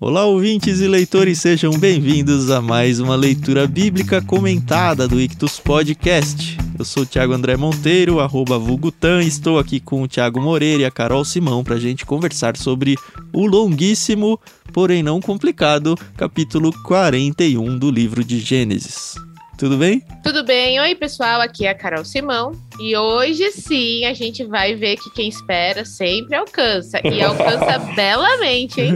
[0.00, 6.56] Olá, ouvintes e leitores, sejam bem-vindos a mais uma leitura bíblica comentada do Ictus Podcast.
[6.78, 10.84] Eu sou o Thiago André Monteiro, arroba Vulgutan, estou aqui com o Thiago Moreira e
[10.84, 12.94] a Carol Simão para a gente conversar sobre
[13.32, 14.38] o longuíssimo,
[14.72, 19.16] porém não complicado, capítulo 41 do livro de Gênesis.
[19.58, 20.02] Tudo bem?
[20.22, 20.78] Tudo bem.
[20.78, 21.40] Oi, pessoal.
[21.40, 22.52] Aqui é a Carol Simão.
[22.78, 27.00] E hoje sim a gente vai ver que quem espera sempre alcança.
[27.04, 28.94] E alcança belamente, hein?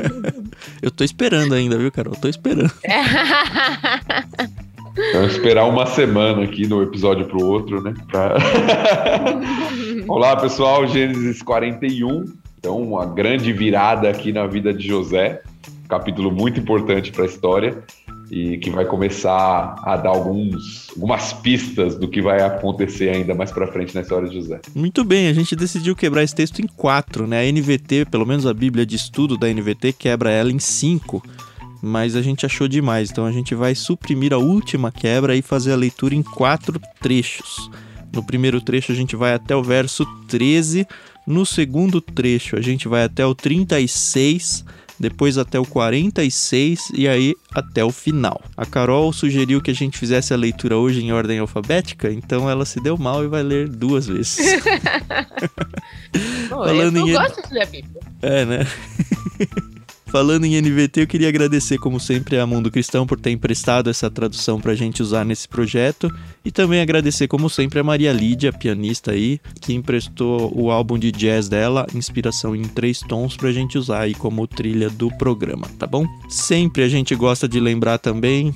[0.80, 2.16] Eu tô esperando ainda, viu, Carol?
[2.16, 2.72] Tô esperando.
[5.12, 7.92] Vamos esperar uma semana aqui no episódio pro outro, né?
[8.10, 8.36] Pra...
[10.08, 10.86] Olá, pessoal.
[10.86, 12.24] Gênesis 41.
[12.58, 15.42] Então, uma grande virada aqui na vida de José.
[15.90, 17.84] Capítulo muito importante para a história
[18.30, 23.50] e que vai começar a dar alguns, algumas pistas do que vai acontecer ainda mais
[23.50, 24.60] para frente na história de José.
[24.74, 27.40] Muito bem, a gente decidiu quebrar esse texto em quatro, né?
[27.40, 31.22] A NVT, pelo menos a Bíblia de estudo da NVT, quebra ela em cinco,
[31.82, 35.72] mas a gente achou demais, então a gente vai suprimir a última quebra e fazer
[35.72, 37.68] a leitura em quatro trechos.
[38.12, 40.86] No primeiro trecho a gente vai até o verso 13,
[41.26, 44.64] no segundo trecho a gente vai até o 36
[45.00, 48.40] depois até o 46 e aí até o final.
[48.54, 52.66] A Carol sugeriu que a gente fizesse a leitura hoje em ordem alfabética, então ela
[52.66, 54.38] se deu mal e vai ler duas vezes.
[56.50, 57.12] Falando eu em...
[57.12, 58.00] gosto de ler a Bíblia.
[58.20, 58.66] É, né?
[60.10, 64.10] Falando em NVT, eu queria agradecer, como sempre, a Mundo Cristão por ter emprestado essa
[64.10, 66.12] tradução para a gente usar nesse projeto.
[66.44, 71.12] E também agradecer, como sempre, a Maria Lídia, pianista aí, que emprestou o álbum de
[71.12, 75.68] jazz dela, Inspiração em Três Tons, para a gente usar aí como trilha do programa,
[75.78, 76.04] tá bom?
[76.28, 78.52] Sempre a gente gosta de lembrar também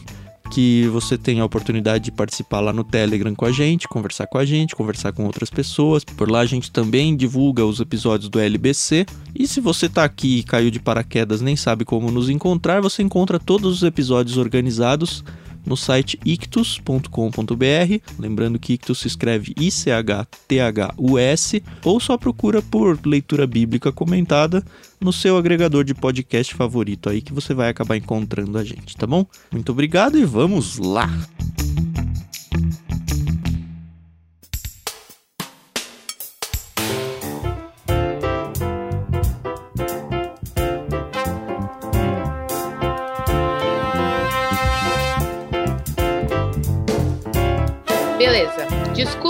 [0.50, 4.38] que você tem a oportunidade de participar lá no Telegram com a gente, conversar com
[4.38, 6.04] a gente, conversar com outras pessoas.
[6.04, 9.06] Por lá a gente também divulga os episódios do LBC.
[9.34, 13.02] E se você está aqui e caiu de paraquedas, nem sabe como nos encontrar, você
[13.02, 15.24] encontra todos os episódios organizados
[15.64, 18.00] no site ictus.com.br.
[18.18, 20.02] Lembrando que ictus se escreve I-C-H-T-H-U-S
[21.84, 24.64] ou só procura por leitura bíblica comentada
[25.00, 29.06] no seu agregador de podcast favorito aí que você vai acabar encontrando a gente, tá
[29.06, 29.26] bom?
[29.52, 31.10] Muito obrigado e vamos lá!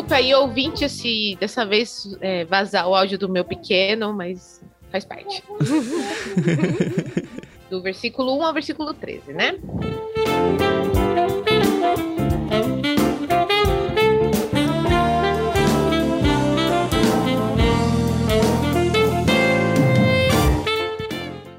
[0.05, 5.03] Desculpa aí, ouvinte, se dessa vez é, vazar o áudio do meu pequeno, mas faz
[5.03, 5.43] parte.
[7.71, 9.57] do versículo 1 ao versículo 13, né?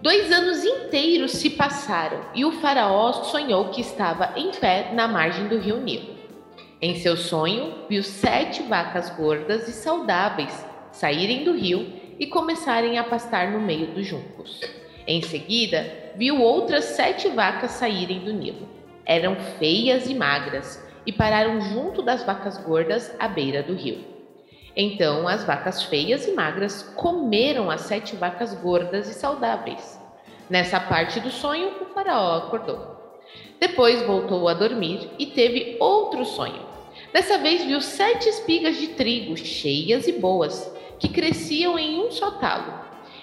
[0.03, 5.47] Dois anos inteiros se passaram e o faraó sonhou que estava em pé na margem
[5.47, 6.15] do rio Nilo.
[6.85, 10.53] Em seu sonho, viu sete vacas gordas e saudáveis
[10.91, 14.62] saírem do rio e começarem a pastar no meio dos juncos.
[15.07, 18.69] Em seguida, viu outras sete vacas saírem do Nilo.
[19.03, 24.06] Eram feias e magras e pararam junto das vacas gordas à beira do rio.
[24.75, 30.00] Então as vacas feias e magras comeram as sete vacas gordas e saudáveis.
[30.47, 33.19] Nessa parte do sonho, o faraó acordou.
[33.59, 36.65] Depois voltou a dormir e teve outro sonho.
[37.16, 42.31] Dessa vez viu sete espigas de trigo cheias e boas, que cresciam em um só
[42.31, 42.74] talo.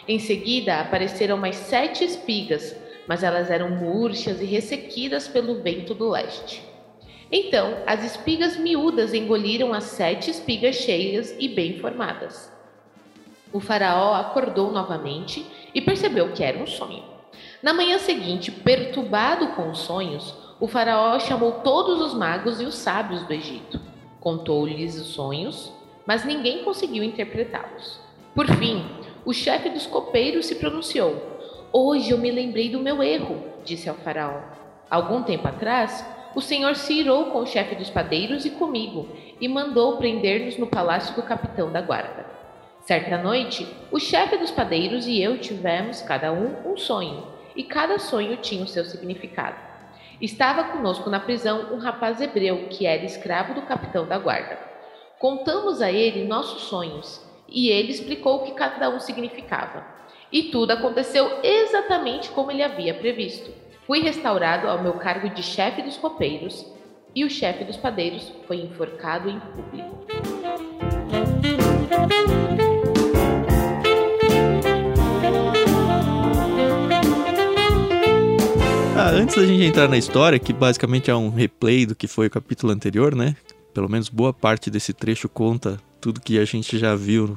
[0.09, 2.75] Em seguida apareceram mais sete espigas,
[3.07, 6.63] mas elas eram murchas e ressequidas pelo vento do leste.
[7.31, 12.51] Então as espigas miúdas engoliram as sete espigas cheias e bem formadas.
[13.53, 15.45] O faraó acordou novamente
[15.75, 17.05] e percebeu que era um sonho.
[17.63, 22.77] Na manhã seguinte, perturbado com os sonhos, o faraó chamou todos os magos e os
[22.77, 23.81] sábios do Egito.
[24.21, 25.73] Contou-lhes os sonhos,
[26.07, 27.99] mas ninguém conseguiu interpretá-los.
[28.33, 28.87] Por fim,
[29.25, 31.21] o chefe dos copeiros se pronunciou.
[31.73, 34.39] Hoje eu me lembrei do meu erro, disse ao faraó.
[34.89, 39.09] Algum tempo atrás, o Senhor se irou com o chefe dos padeiros e comigo
[39.41, 42.25] e mandou prender-nos no palácio do capitão da guarda.
[42.83, 47.27] Certa noite, o chefe dos padeiros e eu tivemos, cada um, um sonho,
[47.57, 49.72] e cada sonho tinha o seu significado.
[50.23, 54.57] Estava conosco na prisão um rapaz hebreu que era escravo do capitão da guarda.
[55.19, 59.85] Contamos a ele nossos sonhos e ele explicou o que cada um significava.
[60.31, 63.51] E tudo aconteceu exatamente como ele havia previsto.
[63.85, 66.65] Fui restaurado ao meu cargo de chefe dos copeiros
[67.17, 70.07] e o chefe dos padeiros foi enforcado em público.
[79.05, 82.29] Ah, antes da gente entrar na história, que basicamente é um replay do que foi
[82.29, 83.35] o capítulo anterior, né?
[83.75, 87.37] Pelo menos boa parte desse trecho conta tudo que a gente já viu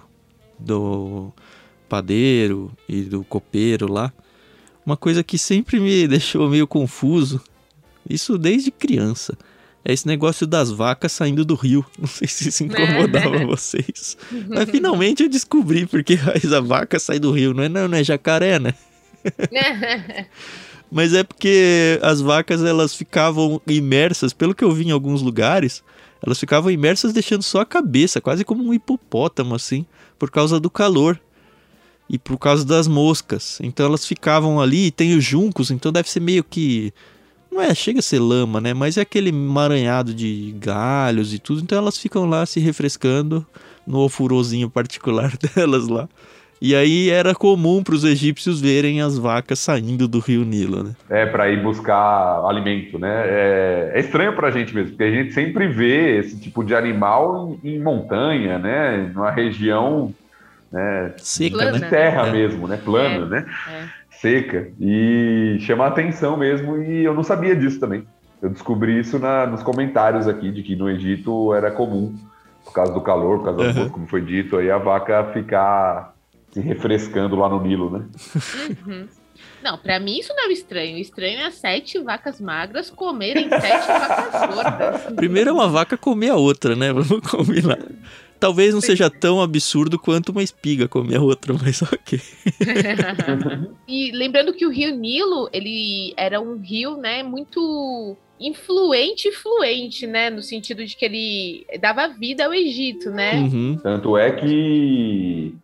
[0.59, 1.33] do
[1.89, 4.13] padeiro e do copeiro lá.
[4.85, 7.41] Uma coisa que sempre me deixou meio confuso,
[8.07, 9.35] isso desde criança,
[9.83, 11.83] é esse negócio das vacas saindo do rio.
[11.97, 14.15] Não sei se isso incomodava vocês.
[14.50, 16.19] Mas finalmente eu descobri porque
[16.56, 17.56] a vaca sai do rio.
[17.56, 18.75] Não é, não, não é jacaré, né?
[20.95, 25.83] Mas é porque as vacas elas ficavam imersas, pelo que eu vi em alguns lugares,
[26.25, 29.86] elas ficavam imersas deixando só a cabeça, quase como um hipopótamo assim,
[30.18, 31.19] por causa do calor
[32.09, 33.59] e por causa das moscas.
[33.62, 36.94] Então elas ficavam ali, e tem os juncos, então deve ser meio que
[37.51, 38.74] não é, chega a ser lama, né?
[38.74, 43.45] Mas é aquele emaranhado de galhos e tudo, então elas ficam lá se refrescando
[43.86, 46.07] no ofurôzinho particular delas lá.
[46.61, 50.91] E aí era comum para os egípcios verem as vacas saindo do rio Nilo, né?
[51.09, 53.23] É, para ir buscar alimento, né?
[53.25, 56.73] É, é estranho para a gente mesmo, porque a gente sempre vê esse tipo de
[56.73, 59.11] animal em, em montanha, né?
[59.13, 60.13] Numa região
[60.71, 61.13] né?
[61.17, 61.89] seca, de né?
[61.89, 62.31] terra é.
[62.31, 62.79] mesmo, né?
[62.83, 63.45] Plana, É, né?
[63.69, 64.05] é.
[64.09, 64.69] Seca.
[64.79, 68.03] E chama a atenção mesmo, e eu não sabia disso também.
[68.41, 72.15] Eu descobri isso na, nos comentários aqui, de que no Egito era comum,
[72.63, 73.73] por causa do calor, por causa Uhum.
[73.73, 76.14] coisas, como foi dito, aí a vaca ficar
[76.55, 78.05] se refrescando lá no Nilo, né?
[78.87, 79.07] Uhum.
[79.61, 80.95] Não, pra mim isso não é o estranho.
[80.95, 85.15] O estranho é as sete vacas magras comerem sete vacas gordas.
[85.15, 86.93] Primeiro é uma vaca comer a outra, né?
[86.93, 87.77] Vamos combinar.
[88.39, 92.21] Talvez não seja tão absurdo quanto uma espiga comer a outra, mas ok.
[93.85, 100.07] e lembrando que o Rio Nilo, ele era um rio, né, muito influente e fluente,
[100.07, 103.35] né, no sentido de que ele dava vida ao Egito, né?
[103.39, 103.77] Uhum.
[103.81, 105.55] Tanto é que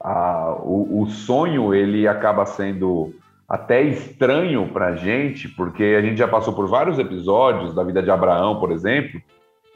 [0.00, 3.14] a- o, o sonho ele acaba sendo
[3.48, 8.02] até estranho para a gente, porque a gente já passou por vários episódios da vida
[8.02, 9.20] de Abraão, por exemplo,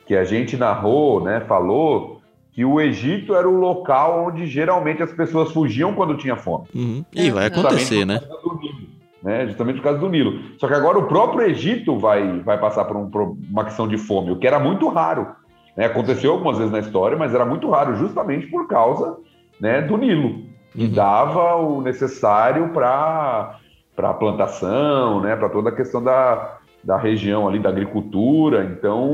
[0.07, 2.21] que a gente narrou, né, falou
[2.53, 6.67] que o Egito era o local onde geralmente as pessoas fugiam quando tinha fome.
[6.75, 7.03] Uhum.
[7.15, 8.21] E vai acontecer, né?
[8.61, 8.89] Nilo,
[9.23, 9.47] né?
[9.47, 10.39] Justamente por causa do Nilo.
[10.59, 13.97] Só que agora o próprio Egito vai, vai passar por, um- por uma questão de
[13.97, 15.29] fome, o que era muito raro.
[15.75, 15.87] né?
[15.87, 19.17] Aconteceu algumas vezes na história, mas era muito raro, justamente por causa
[19.61, 20.93] né, do Nilo, que Uhum.
[20.93, 23.59] dava o necessário para
[23.99, 28.65] a plantação, né, para toda a questão da, da região ali, da agricultura.
[28.65, 29.05] Então,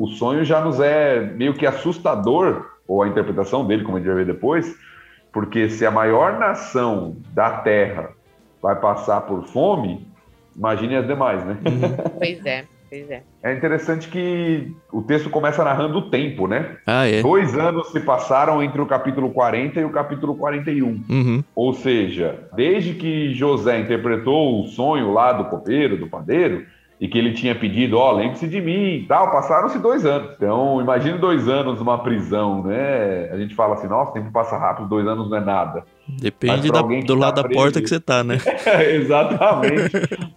[0.00, 4.08] o sonho já nos é meio que assustador, ou a interpretação dele, como a gente
[4.08, 4.74] vai ver depois,
[5.32, 8.10] porque se a maior nação da Terra
[8.60, 10.06] vai passar por fome,
[10.56, 11.56] imagine as demais, né?
[11.66, 12.10] Uhum.
[12.18, 13.22] Pois é, pois é.
[13.42, 16.76] É interessante que o texto começa narrando o tempo, né?
[16.86, 17.22] Ah, é.
[17.22, 21.02] Dois anos se passaram entre o capítulo 40 e o capítulo 41.
[21.08, 21.42] Uhum.
[21.54, 26.66] Ou seja, desde que José interpretou o sonho lá do copeiro, do padeiro,
[27.02, 30.34] e que ele tinha pedido, ó, lembre-se de mim e tal, passaram-se dois anos.
[30.36, 33.28] Então, imagine dois anos numa prisão, né?
[33.32, 35.82] A gente fala assim, nossa, o tempo passa rápido, dois anos não é nada.
[36.06, 38.38] Depende da- do tá lado da preso- porta que você tá, né?
[38.94, 39.90] Exatamente.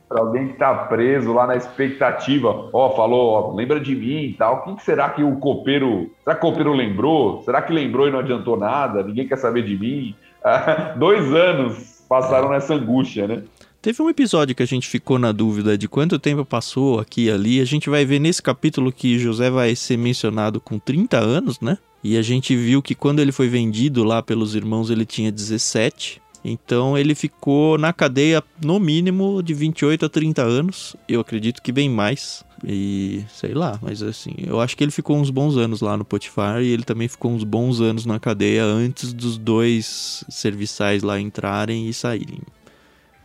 [0.09, 4.33] Para alguém que está preso lá na expectativa, ó, falou, ó, lembra de mim e
[4.33, 4.55] tal.
[4.55, 6.09] O que que será que o copeiro.
[6.23, 7.43] Será que o copeiro lembrou?
[7.43, 9.03] Será que lembrou e não adiantou nada?
[9.03, 10.15] Ninguém quer saber de mim?
[10.97, 13.43] Dois anos passaram nessa angústia, né?
[13.85, 17.29] Teve um episódio que a gente ficou na dúvida de quanto tempo passou aqui e
[17.29, 17.61] ali.
[17.61, 21.77] A gente vai ver nesse capítulo que José vai ser mencionado com 30 anos, né?
[22.03, 26.19] E a gente viu que quando ele foi vendido lá pelos irmãos ele tinha 17.
[26.43, 30.95] Então ele ficou na cadeia no mínimo de 28 a 30 anos.
[31.07, 32.43] Eu acredito que bem mais.
[32.67, 36.03] E sei lá, mas assim, eu acho que ele ficou uns bons anos lá no
[36.03, 41.19] Potifar e ele também ficou uns bons anos na cadeia antes dos dois serviçais lá
[41.19, 42.41] entrarem e saírem.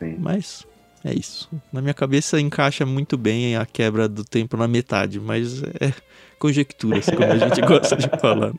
[0.01, 0.17] Sim.
[0.19, 0.67] Mas
[1.05, 1.49] é isso.
[1.73, 5.93] Na minha cabeça encaixa muito bem a quebra do tempo na metade, mas é
[6.39, 8.49] conjecturas, como a gente gosta de falar.
[8.49, 8.59] né?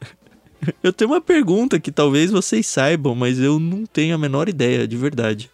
[0.84, 4.88] Eu tenho uma pergunta que talvez vocês saibam, mas eu não tenho a menor ideia,
[4.88, 5.50] de verdade.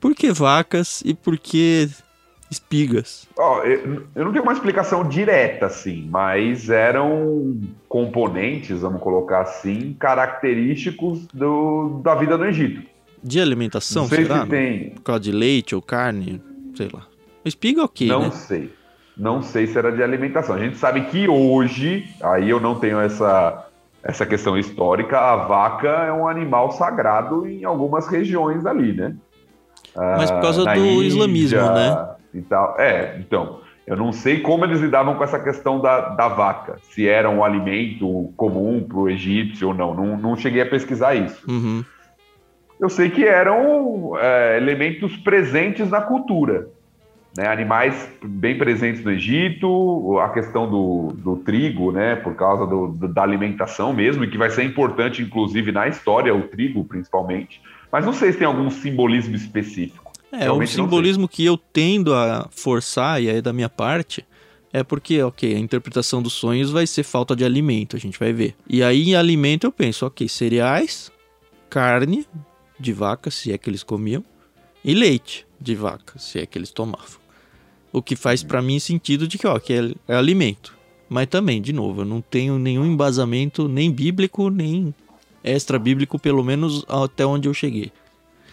[0.00, 1.88] Por que vacas e por que
[2.50, 3.26] espigas?
[3.36, 9.96] Ó, eu eu não tenho uma explicação direta, assim, mas eram componentes, vamos colocar assim,
[9.98, 12.93] característicos do, da vida no Egito.
[13.24, 14.42] De alimentação, não sei será?
[14.42, 14.90] se tem.
[14.90, 16.42] Por causa de leite ou carne?
[16.74, 17.06] Sei lá.
[17.44, 18.30] Espiga é ok, não né?
[18.30, 18.70] sei.
[19.16, 20.56] Não sei se era de alimentação.
[20.56, 23.66] A gente sabe que hoje, aí eu não tenho essa,
[24.02, 29.14] essa questão histórica, a vaca é um animal sagrado em algumas regiões ali, né?
[29.96, 32.08] Mas por causa Ah, do Índia islamismo, né?
[32.34, 32.74] E tal.
[32.78, 33.60] É, então.
[33.86, 36.76] Eu não sei como eles lidavam com essa questão da, da vaca.
[36.90, 39.94] Se era um alimento comum para o egípcio ou não.
[39.94, 40.16] não.
[40.16, 41.42] Não cheguei a pesquisar isso.
[41.46, 41.84] Uhum.
[42.84, 46.68] Eu sei que eram é, elementos presentes na cultura.
[47.34, 52.88] né, animais bem presentes no Egito, a questão do, do trigo, né, por causa do,
[52.88, 57.58] do, da alimentação mesmo, e que vai ser importante, inclusive, na história, o trigo, principalmente.
[57.90, 60.12] Mas não sei se tem algum simbolismo específico.
[60.30, 64.24] É, Realmente um simbolismo que eu tendo a forçar, e aí da minha parte,
[64.72, 68.32] é porque, ok, a interpretação dos sonhos vai ser falta de alimento, a gente vai
[68.32, 68.54] ver.
[68.68, 71.10] E aí, em alimento, eu penso, ok, cereais,
[71.70, 72.26] carne
[72.78, 74.24] de vaca, se é que eles comiam,
[74.84, 77.22] e leite de vaca, se é que eles tomavam.
[77.92, 80.74] O que faz para mim sentido de que, ó, que é, é alimento.
[81.08, 84.94] Mas também, de novo, eu não tenho nenhum embasamento nem bíblico, nem
[85.44, 87.92] extra bíblico, pelo menos até onde eu cheguei.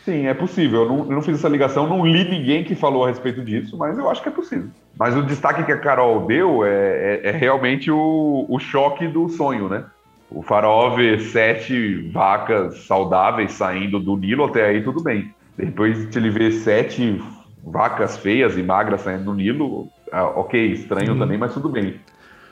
[0.03, 0.81] Sim, é possível.
[0.81, 3.77] Eu não, eu não, fiz essa ligação, não li ninguém que falou a respeito disso,
[3.77, 4.69] mas eu acho que é possível.
[4.97, 9.29] Mas o destaque que a Carol deu é, é, é realmente o, o, choque do
[9.29, 9.85] sonho, né?
[10.31, 15.33] O faraó vê sete vacas saudáveis saindo do Nilo, até aí tudo bem.
[15.57, 17.21] Depois ele vê sete
[17.63, 21.19] vacas feias e magras saindo do Nilo, ah, ok, estranho uhum.
[21.19, 21.99] também, mas tudo bem.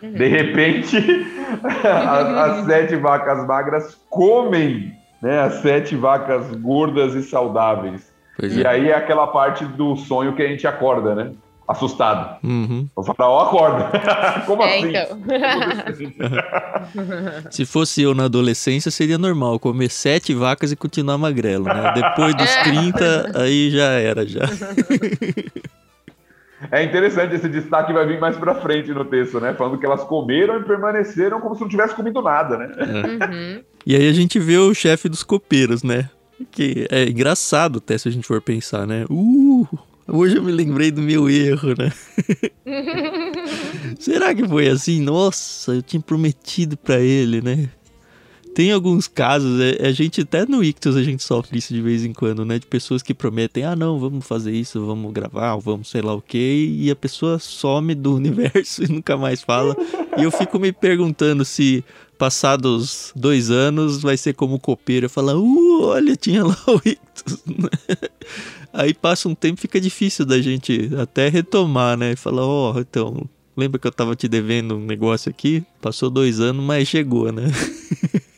[0.04, 0.12] Uhum.
[0.12, 0.98] De repente,
[1.64, 8.14] as, as, sete vacas magras comem né, as sete vacas gordas e saudáveis.
[8.38, 8.68] Pois e é.
[8.68, 11.32] aí é aquela parte do sonho que a gente acorda, né?
[11.70, 12.38] Assustado.
[12.44, 12.90] Uhum.
[12.96, 13.92] O faraó acorda.
[14.48, 16.06] Como é, assim?
[16.06, 16.30] Então.
[17.52, 21.94] Se fosse eu na adolescência, seria normal comer sete vacas e continuar magrelo, né?
[21.94, 23.42] Depois dos 30, é.
[23.44, 24.42] aí já era, já.
[26.74, 29.54] É interessante esse destaque vai vir mais para frente no texto, né?
[29.54, 32.72] Falando que elas comeram e permaneceram como se não tivesse comido nada, né?
[32.78, 33.26] É.
[33.26, 33.64] Uhum.
[33.86, 36.10] E aí a gente vê o chefe dos copeiros, né?
[36.52, 39.06] Que é engraçado até se a gente for pensar, né?
[39.10, 39.66] Uh,
[40.12, 41.92] Hoje eu me lembrei do meu erro, né?
[44.00, 45.02] Será que foi assim?
[45.02, 47.70] Nossa, eu tinha prometido para ele, né?
[48.60, 52.04] Tem alguns casos, é, a gente até no Ictus a gente sofre isso de vez
[52.04, 52.60] em quando, né?
[52.60, 56.22] De pessoas que prometem, ah não, vamos fazer isso, vamos gravar, vamos sei lá o
[56.22, 59.74] que, e a pessoa some do universo e nunca mais fala.
[60.18, 61.86] e eu fico me perguntando se
[62.18, 67.42] passados dois anos vai ser como o copeiro, fala, uh, olha, tinha lá o Ictus.
[68.74, 72.12] Aí passa um tempo fica difícil da gente até retomar, né?
[72.12, 73.26] E falar, ó, oh, então,
[73.56, 75.64] lembra que eu tava te devendo um negócio aqui?
[75.82, 77.44] Passou dois anos, mas chegou, né?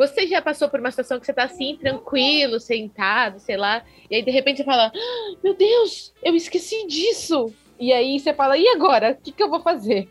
[0.00, 4.14] Você já passou por uma situação que você tá assim, tranquilo, sentado, sei lá, e
[4.16, 4.92] aí de repente você fala: ah,
[5.44, 7.52] Meu Deus, eu esqueci disso!
[7.78, 9.10] E aí você fala: E agora?
[9.10, 10.08] O que, que eu vou fazer?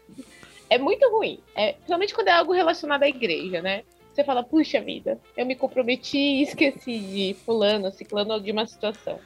[0.69, 3.81] É muito ruim, é, principalmente quando é algo relacionado à igreja, né?
[4.13, 9.17] Você fala: Puxa vida, eu me comprometi e esqueci de Fulano, Ciclano de uma situação.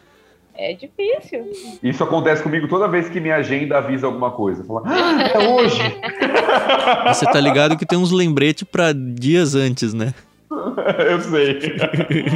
[0.55, 1.51] É difícil.
[1.83, 4.63] Isso acontece comigo toda vez que minha agenda avisa alguma coisa.
[4.63, 5.81] Fala, ah, é hoje!
[7.07, 10.13] Você tá ligado que tem uns lembretes para dias antes, né?
[11.09, 11.59] eu sei.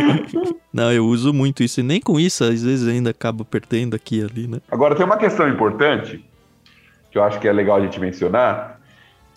[0.74, 1.80] Não, eu uso muito isso.
[1.80, 4.60] E nem com isso, às vezes ainda acabo perdendo aqui e ali, né?
[4.70, 6.24] Agora, tem uma questão importante
[7.12, 8.80] que eu acho que é legal a gente mencionar,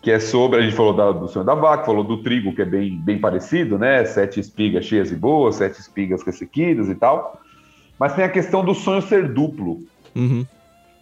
[0.03, 2.63] que é sobre, a gente falou da, do sonho da vaca, falou do trigo, que
[2.63, 4.05] é bem, bem parecido, né?
[4.05, 7.41] Sete espigas cheias e boas, sete espigas ressequidas e tal.
[7.99, 9.83] Mas tem a questão do sonho ser duplo.
[10.17, 10.47] Uhum.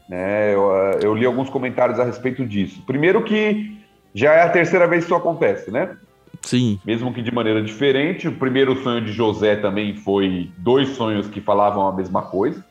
[0.08, 0.54] Né?
[0.54, 0.70] Eu,
[1.02, 2.82] eu, li alguns comentários a respeito disso.
[2.86, 3.78] Primeiro que
[4.14, 5.96] já é a terceira vez que isso acontece, né?
[6.42, 6.80] Sim.
[6.84, 8.28] Mesmo que de maneira diferente.
[8.28, 12.64] O primeiro sonho de José também foi dois sonhos que falavam a mesma coisa.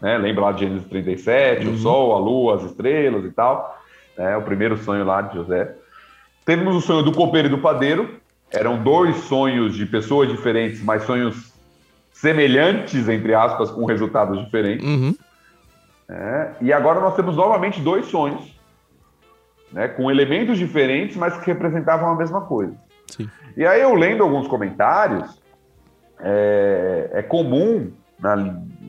[0.00, 0.16] Né?
[0.18, 1.74] Lembra lá de Gênesis 37, uhum.
[1.74, 3.78] o sol, a lua, as estrelas e tal.
[4.16, 4.36] Né?
[4.36, 5.74] O primeiro sonho lá de José.
[6.44, 8.20] Temos o sonho do copeiro e do padeiro.
[8.50, 11.52] Eram dois sonhos de pessoas diferentes, mas sonhos
[12.12, 14.84] semelhantes, entre aspas, com resultados diferentes.
[14.84, 15.14] Uhum.
[16.08, 18.52] É, e agora nós temos novamente dois sonhos,
[19.70, 22.76] né, com elementos diferentes, mas que representavam a mesma coisa.
[23.10, 23.28] Sim.
[23.56, 25.40] E aí eu lendo alguns comentários,
[26.20, 28.34] é, é comum na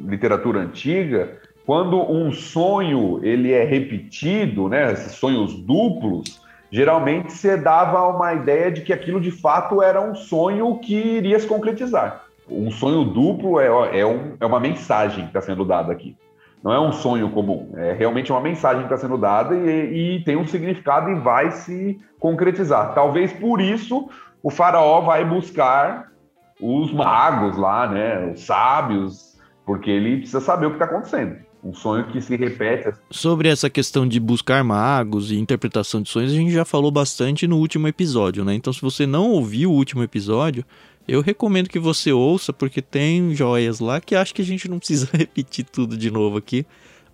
[0.08, 8.08] literatura antiga, quando um sonho ele é repetido, né, esses sonhos duplos, geralmente se dava
[8.08, 12.70] uma ideia de que aquilo de fato era um sonho que iria se concretizar um
[12.70, 13.68] sonho duplo é,
[14.00, 16.16] é, um, é uma mensagem que está sendo dada aqui.
[16.64, 20.24] Não é um sonho comum, é realmente uma mensagem que está sendo dada e, e
[20.24, 22.94] tem um significado e vai se concretizar.
[22.94, 24.10] Talvez por isso
[24.44, 26.12] o faraó vai buscar
[26.60, 31.36] os magos lá, né, os sábios, porque ele precisa saber o que está acontecendo.
[31.64, 32.92] Um sonho que se repete.
[33.12, 37.48] Sobre essa questão de buscar magos e interpretação de sonhos, a gente já falou bastante
[37.48, 38.56] no último episódio, né?
[38.56, 40.66] Então, se você não ouviu o último episódio,
[41.12, 44.80] eu recomendo que você ouça, porque tem joias lá que acho que a gente não
[44.80, 46.66] precisa repetir tudo de novo aqui.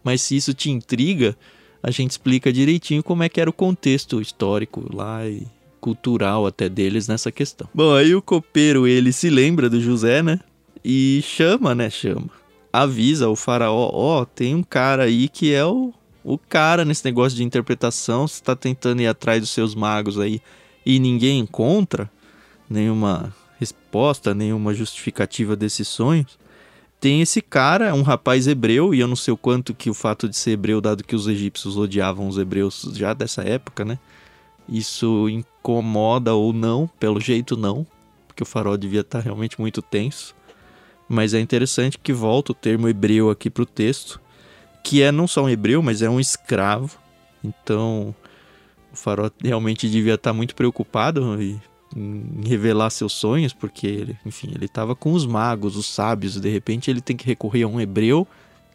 [0.03, 1.35] Mas se isso te intriga,
[1.81, 5.47] a gente explica direitinho como é que era o contexto histórico lá e
[5.81, 7.67] cultural até deles nessa questão.
[7.73, 10.39] Bom, aí o copeiro ele se lembra do José, né?
[10.85, 11.89] E chama, né?
[11.89, 12.29] Chama.
[12.71, 15.91] avisa o faraó, ó, oh, tem um cara aí que é o,
[16.23, 20.39] o cara nesse negócio de interpretação, você tá tentando ir atrás dos seus magos aí
[20.85, 22.07] e ninguém encontra
[22.69, 26.37] nenhuma resposta, nenhuma justificativa desses sonhos.
[26.99, 30.27] Tem esse cara, um rapaz hebreu, e eu não sei o quanto que o fato
[30.27, 33.99] de ser hebreu, dado que os egípcios odiavam os hebreus já dessa época, né?
[34.67, 37.85] Isso incomoda ou não, pelo jeito não,
[38.27, 40.35] porque o farol devia estar realmente muito tenso.
[41.07, 44.19] Mas é interessante que volta o termo hebreu aqui para o texto,
[44.83, 46.97] que é não só um hebreu, mas é um escravo.
[47.43, 48.13] Então,
[48.91, 51.59] o farol realmente devia estar muito preocupado e
[51.95, 56.49] em revelar seus sonhos, porque ele, enfim, ele estava com os magos, os sábios, de
[56.49, 58.27] repente ele tem que recorrer a um hebreu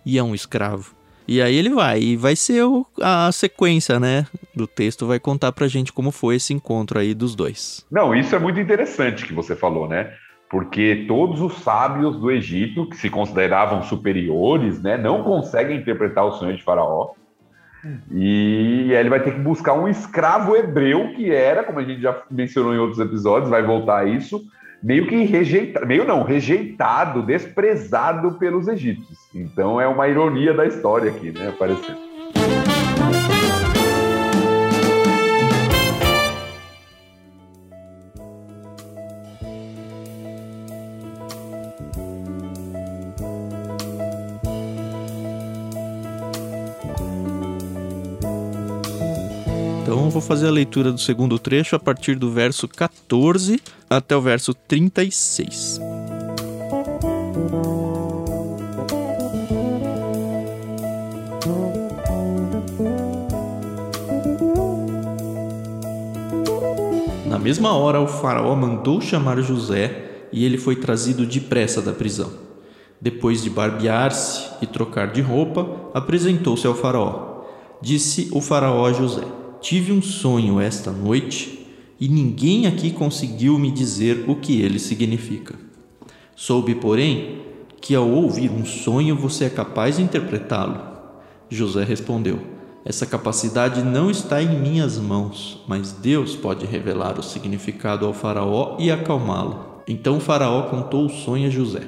[0.04, 0.95] e a um escravo.
[1.26, 5.52] E aí ele vai, e vai ser o, a sequência, né, do texto, vai contar
[5.52, 7.87] pra gente como foi esse encontro aí dos dois.
[7.90, 10.12] Não, isso é muito interessante que você falou, né?
[10.50, 16.33] Porque todos os sábios do Egito, que se consideravam superiores, né, não conseguem interpretar o
[16.33, 17.12] sonho de Faraó.
[18.11, 22.23] E ele vai ter que buscar um escravo hebreu, que era, como a gente já
[22.31, 24.45] mencionou em outros episódios, vai voltar a isso,
[24.83, 29.19] meio que rejeitado, meio não, rejeitado, desprezado pelos egípcios.
[29.35, 31.99] Então é uma ironia da história aqui, né, aparecendo.
[50.23, 53.61] Vou fazer a leitura do segundo trecho a partir do verso 14
[53.91, 55.81] até o verso 36.
[67.26, 72.33] Na mesma hora, o faraó mandou chamar José e ele foi trazido depressa da prisão.
[73.00, 77.43] Depois de barbear-se e trocar de roupa, apresentou-se ao faraó.
[77.81, 81.64] Disse o faraó a José: Tive um sonho esta noite
[82.01, 85.55] e ninguém aqui conseguiu me dizer o que ele significa.
[86.35, 87.42] Soube, porém,
[87.81, 90.81] que ao ouvir um sonho você é capaz de interpretá-lo.
[91.48, 92.40] José respondeu:
[92.85, 98.77] Essa capacidade não está em minhas mãos, mas Deus pode revelar o significado ao Faraó
[98.81, 99.81] e acalmá-lo.
[99.87, 101.83] Então o Faraó contou o sonho a José.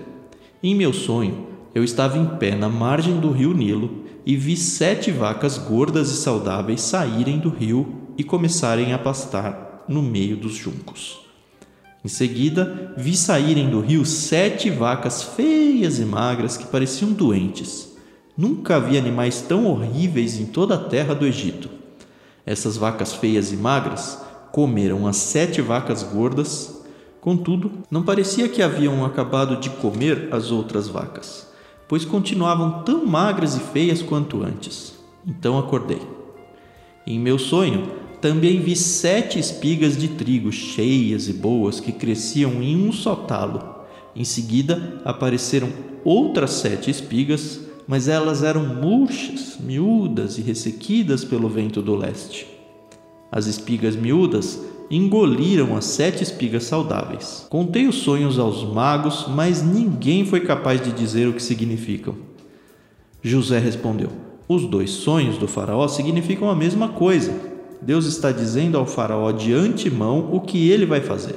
[0.62, 5.10] Em meu sonho, eu estava em pé na margem do rio Nilo e vi sete
[5.10, 11.20] vacas gordas e saudáveis saírem do rio e começarem a pastar no meio dos juncos.
[12.02, 17.94] Em seguida, vi saírem do rio sete vacas feias e magras que pareciam doentes.
[18.36, 21.68] Nunca vi animais tão horríveis em toda a terra do Egito.
[22.46, 24.18] Essas vacas feias e magras
[24.52, 26.82] comeram as sete vacas gordas,
[27.20, 31.53] contudo, não parecia que haviam acabado de comer as outras vacas
[31.88, 34.94] pois continuavam tão magras e feias quanto antes.
[35.26, 36.00] Então acordei.
[37.06, 42.76] Em meu sonho, também vi sete espigas de trigo cheias e boas que cresciam em
[42.76, 43.62] um só talo.
[44.16, 45.68] Em seguida, apareceram
[46.04, 52.46] outras sete espigas, mas elas eram murchas, miúdas e ressequidas pelo vento do leste.
[53.30, 54.58] As espigas miúdas
[54.96, 57.46] engoliram as sete espigas saudáveis.
[57.50, 62.14] Contei os sonhos aos magos, mas ninguém foi capaz de dizer o que significam.
[63.22, 64.10] José respondeu:
[64.48, 67.32] Os dois sonhos do Faraó significam a mesma coisa.
[67.80, 71.36] Deus está dizendo ao Faraó de antemão o que ele vai fazer.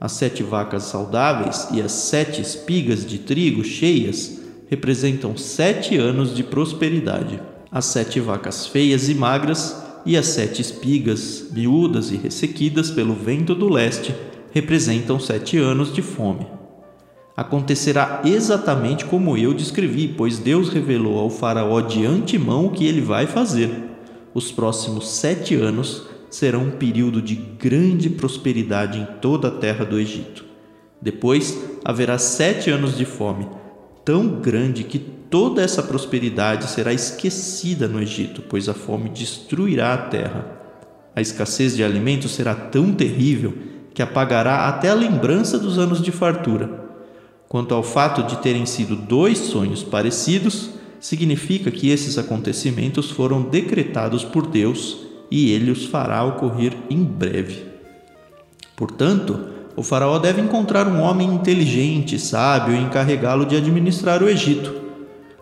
[0.00, 6.42] As sete vacas saudáveis e as sete espigas de trigo cheias representam sete anos de
[6.42, 7.40] prosperidade.
[7.70, 13.54] As sete vacas feias e magras e as sete espigas, miúdas e ressequidas pelo vento
[13.54, 14.14] do leste,
[14.52, 16.46] representam sete anos de fome.
[17.36, 23.02] Acontecerá exatamente como eu descrevi, pois Deus revelou ao Faraó de antemão o que ele
[23.02, 23.70] vai fazer.
[24.32, 30.00] Os próximos sete anos serão um período de grande prosperidade em toda a terra do
[30.00, 30.42] Egito.
[31.02, 33.46] Depois haverá sete anos de fome,
[34.08, 39.98] tão grande que toda essa prosperidade será esquecida no Egito, pois a fome destruirá a
[39.98, 40.46] terra.
[41.14, 43.52] A escassez de alimentos será tão terrível
[43.92, 46.88] que apagará até a lembrança dos anos de fartura.
[47.50, 54.24] Quanto ao fato de terem sido dois sonhos parecidos, significa que esses acontecimentos foram decretados
[54.24, 57.62] por Deus e ele os fará ocorrer em breve.
[58.74, 64.74] Portanto, o Faraó deve encontrar um homem inteligente, sábio e encarregá-lo de administrar o Egito.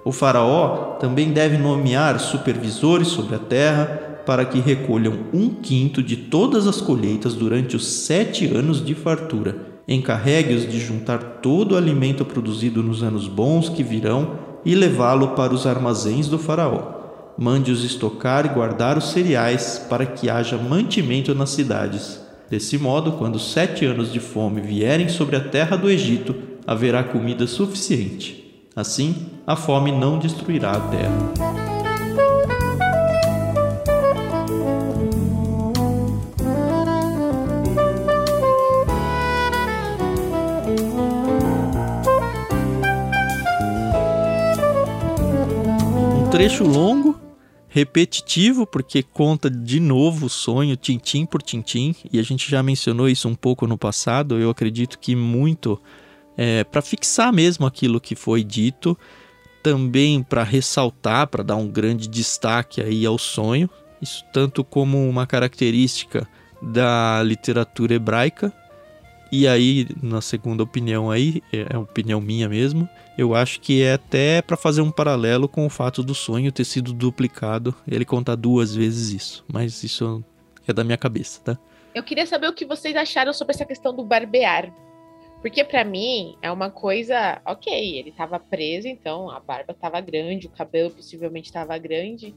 [0.04, 3.86] O Faraó também deve nomear supervisores sobre a terra
[4.26, 9.56] para que recolham um quinto de todas as colheitas durante os sete anos de fartura.
[9.88, 14.32] Encarregue-os de juntar todo o alimento produzido nos anos bons que virão
[14.66, 17.32] e levá-lo para os armazéns do Faraó.
[17.38, 22.25] Mande-os estocar e guardar os cereais para que haja mantimento nas cidades.
[22.48, 26.34] Desse modo, quando sete anos de fome vierem sobre a terra do Egito,
[26.66, 28.44] haverá comida suficiente.
[28.74, 31.66] Assim, a fome não destruirá a terra.
[46.36, 47.18] trecho longo,
[47.76, 53.06] repetitivo, porque conta de novo o sonho, tintim por tintim, e a gente já mencionou
[53.06, 54.38] isso um pouco no passado.
[54.38, 55.78] Eu acredito que muito
[56.38, 58.96] é, para fixar mesmo aquilo que foi dito,
[59.62, 63.68] também para ressaltar, para dar um grande destaque aí ao sonho,
[64.00, 66.26] isso tanto como uma característica
[66.62, 68.50] da literatura hebraica.
[69.30, 73.94] E aí, na segunda opinião aí, é a opinião minha mesmo, eu acho que é
[73.94, 78.36] até para fazer um paralelo com o fato do sonho ter sido duplicado, ele conta
[78.36, 80.24] duas vezes isso, mas isso
[80.66, 81.58] é da minha cabeça, tá?
[81.94, 84.72] Eu queria saber o que vocês acharam sobre essa questão do barbear.
[85.40, 90.46] Porque para mim é uma coisa, ok, ele estava preso, então a barba estava grande,
[90.46, 92.34] o cabelo possivelmente estava grande.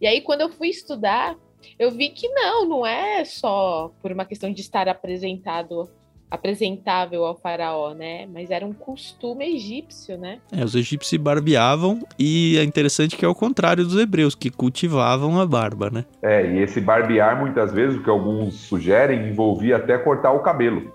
[0.00, 1.36] E aí quando eu fui estudar,
[1.78, 5.90] eu vi que não, não é só por uma questão de estar apresentado
[6.32, 8.26] apresentável ao faraó, né?
[8.32, 10.38] Mas era um costume egípcio, né?
[10.50, 14.48] É, os egípcios se barbeavam e é interessante que é o contrário dos hebreus, que
[14.48, 16.06] cultivavam a barba, né?
[16.22, 20.90] É, e esse barbear, muitas vezes, o que alguns sugerem, envolvia até cortar o cabelo.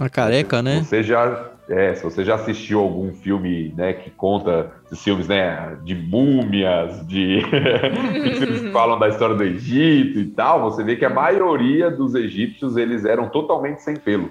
[0.00, 0.84] A careca, né?
[0.84, 5.76] Você já, é, se você já assistiu algum filme, né, que conta esses filmes, né,
[5.82, 7.42] de múmias, de
[8.62, 12.76] que falam da história do Egito e tal, você vê que a maioria dos egípcios
[12.76, 14.30] eles eram totalmente sem pelo.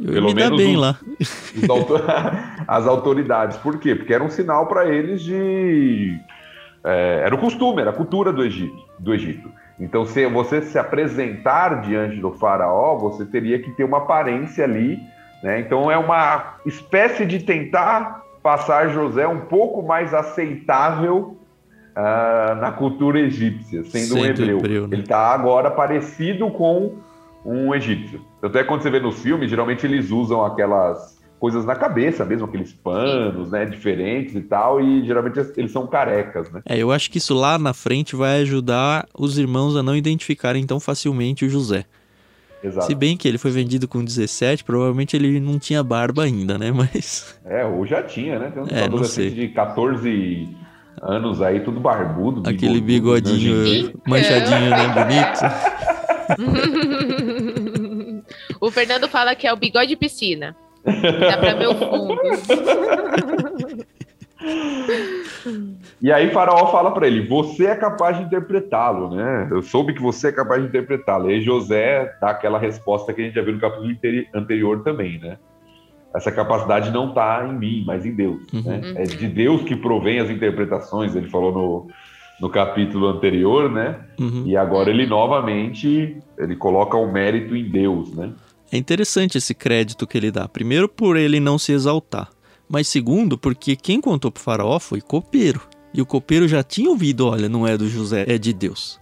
[0.00, 0.98] Eu Pelo menos bem os, lá.
[1.56, 2.04] Os autor...
[2.66, 3.56] as autoridades.
[3.58, 3.94] Por quê?
[3.94, 6.18] Porque era um sinal para eles de.
[6.84, 8.76] É, era o costume, era a cultura do Egito.
[8.98, 9.50] Do Egito.
[9.80, 14.98] Então, se você se apresentar diante do faraó, você teria que ter uma aparência ali.
[15.42, 15.60] Né?
[15.60, 21.36] Então, é uma espécie de tentar passar José um pouco mais aceitável
[21.96, 24.58] uh, na cultura egípcia, sendo, sendo um hebreu.
[24.58, 24.96] hebreu né?
[24.96, 26.96] Ele está agora parecido com
[27.44, 28.20] um egípcio.
[28.42, 32.72] Até quando você vê nos filmes, geralmente eles usam aquelas coisas na cabeça mesmo, aqueles
[32.72, 36.62] panos, né, diferentes e tal, e geralmente eles são carecas, né?
[36.66, 40.66] É, eu acho que isso lá na frente vai ajudar os irmãos a não identificarem
[40.66, 41.84] tão facilmente o José.
[42.62, 42.86] Exato.
[42.86, 46.72] Se bem que ele foi vendido com 17, provavelmente ele não tinha barba ainda, né?
[46.72, 47.38] Mas.
[47.48, 48.50] É, ou já tinha, né?
[48.50, 50.48] Tem um é, adolescente de 14
[51.00, 52.42] anos aí, tudo barbudo.
[52.48, 54.88] Aquele bigodinho manchadinho, né?
[54.88, 55.40] Bonito.
[58.68, 60.54] o Fernando fala que é o bigode piscina.
[60.84, 62.16] Dá pra ver o fundo.
[66.00, 69.48] E aí Faraó fala para ele: "Você é capaz de interpretá-lo, né?
[69.50, 71.30] Eu soube que você é capaz de interpretá-lo".
[71.30, 73.92] E aí José dá aquela resposta que a gente já viu no capítulo
[74.34, 75.38] anterior também, né?
[76.14, 78.40] Essa capacidade não está em mim, mas em Deus.
[78.52, 78.62] Uhum.
[78.62, 78.94] Né?
[78.96, 81.14] É de Deus que provém as interpretações.
[81.14, 81.86] Ele falou no,
[82.40, 83.96] no capítulo anterior, né?
[84.18, 84.44] Uhum.
[84.46, 88.30] E agora ele novamente ele coloca o mérito em Deus, né?
[88.70, 90.46] É interessante esse crédito que ele dá.
[90.46, 92.30] Primeiro, por ele não se exaltar.
[92.68, 95.60] Mas segundo, porque quem contou pro faraó foi copeiro.
[95.92, 99.00] E o copeiro já tinha ouvido, olha, não é do José, é de Deus.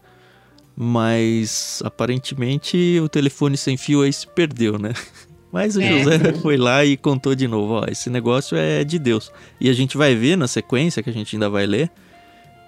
[0.77, 4.93] Mas aparentemente o telefone sem fio aí se perdeu, né?
[5.51, 5.89] Mas o é.
[5.89, 9.33] José foi lá e contou de novo, ó, esse negócio é de Deus.
[9.61, 11.91] E a gente vai ver na sequência, que a gente ainda vai ler,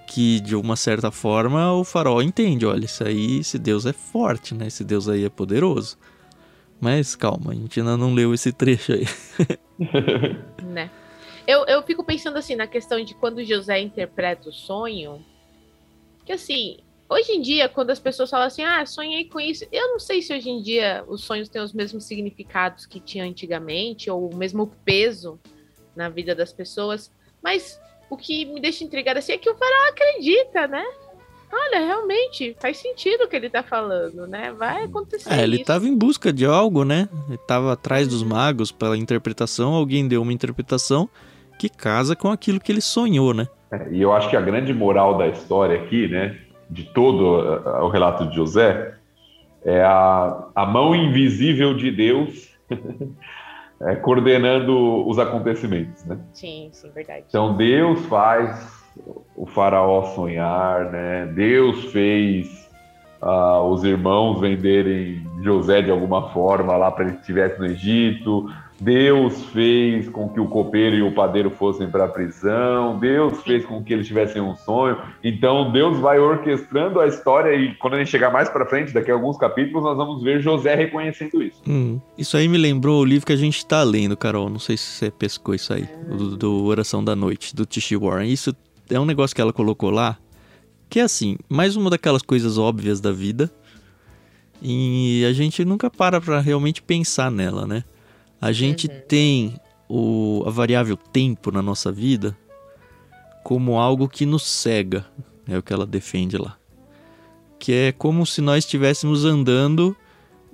[0.07, 4.55] que de uma certa forma o faraó entende, olha, isso aí, esse Deus é forte,
[4.55, 4.67] né?
[4.67, 5.99] Esse Deus aí é poderoso.
[6.81, 9.05] Mas calma, a gente ainda não leu esse trecho aí.
[10.63, 10.91] né?
[11.47, 15.25] Eu, eu fico pensando assim na questão de quando José interpreta o sonho.
[16.25, 19.89] Que assim, hoje em dia, quando as pessoas falam assim, ah, sonhei com isso, eu
[19.89, 24.11] não sei se hoje em dia os sonhos têm os mesmos significados que tinha antigamente,
[24.11, 25.41] ou o mesmo peso
[25.97, 27.11] na vida das pessoas,
[27.43, 30.85] mas o que me deixa intrigada assim é que o faraó acredita, né?
[31.53, 34.53] Olha, realmente faz sentido o que ele tá falando, né?
[34.53, 35.33] Vai acontecer.
[35.33, 35.65] É, ele isso.
[35.65, 37.09] tava em busca de algo, né?
[37.29, 41.09] Ele tava atrás dos magos pela interpretação, alguém deu uma interpretação
[41.59, 43.49] que casa com aquilo que ele sonhou, né?
[43.71, 46.39] É, e eu acho que a grande moral da história aqui, né,
[46.71, 48.95] de todo uh, o relato de José,
[49.65, 52.49] é a, a mão invisível de Deus
[53.83, 56.19] é, coordenando os acontecimentos, né?
[56.33, 57.25] Sim, sim, verdade.
[57.29, 58.78] Então Deus faz
[59.37, 61.27] o faraó sonhar, né?
[61.35, 62.69] Deus fez
[63.23, 68.51] uh, os irmãos venderem José de alguma forma lá para ele estivesse no Egito.
[68.81, 73.65] Deus fez com que o copeiro e o padeiro fossem para a prisão, Deus fez
[73.65, 74.97] com que eles tivessem um sonho.
[75.23, 79.11] Então Deus vai orquestrando a história e quando a gente chegar mais para frente, daqui
[79.11, 81.61] a alguns capítulos, nós vamos ver José reconhecendo isso.
[81.67, 84.49] Hum, isso aí me lembrou o livro que a gente está lendo, Carol.
[84.49, 88.31] Não sei se você pescou isso aí, do, do Oração da Noite, do Tishi Warren.
[88.31, 88.55] Isso
[88.91, 90.19] é um negócio que ela colocou lá,
[90.89, 93.51] que é assim, mais uma daquelas coisas óbvias da vida.
[94.61, 97.85] E a gente nunca para para realmente pensar nela, né?
[98.41, 99.01] A gente uhum.
[99.07, 102.37] tem o, a variável tempo na nossa vida
[103.43, 105.07] como algo que nos cega,
[105.47, 106.59] é o que ela defende lá.
[107.59, 109.97] Que é como se nós estivéssemos andando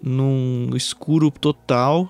[0.00, 2.08] num escuro total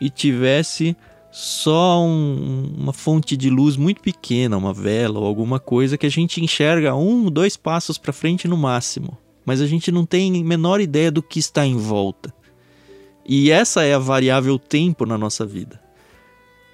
[0.00, 0.96] e tivesse
[1.32, 6.10] só um, uma fonte de luz muito pequena, uma vela ou alguma coisa que a
[6.10, 10.78] gente enxerga um, dois passos para frente no máximo, mas a gente não tem menor
[10.78, 12.34] ideia do que está em volta.
[13.26, 15.80] E essa é a variável tempo na nossa vida.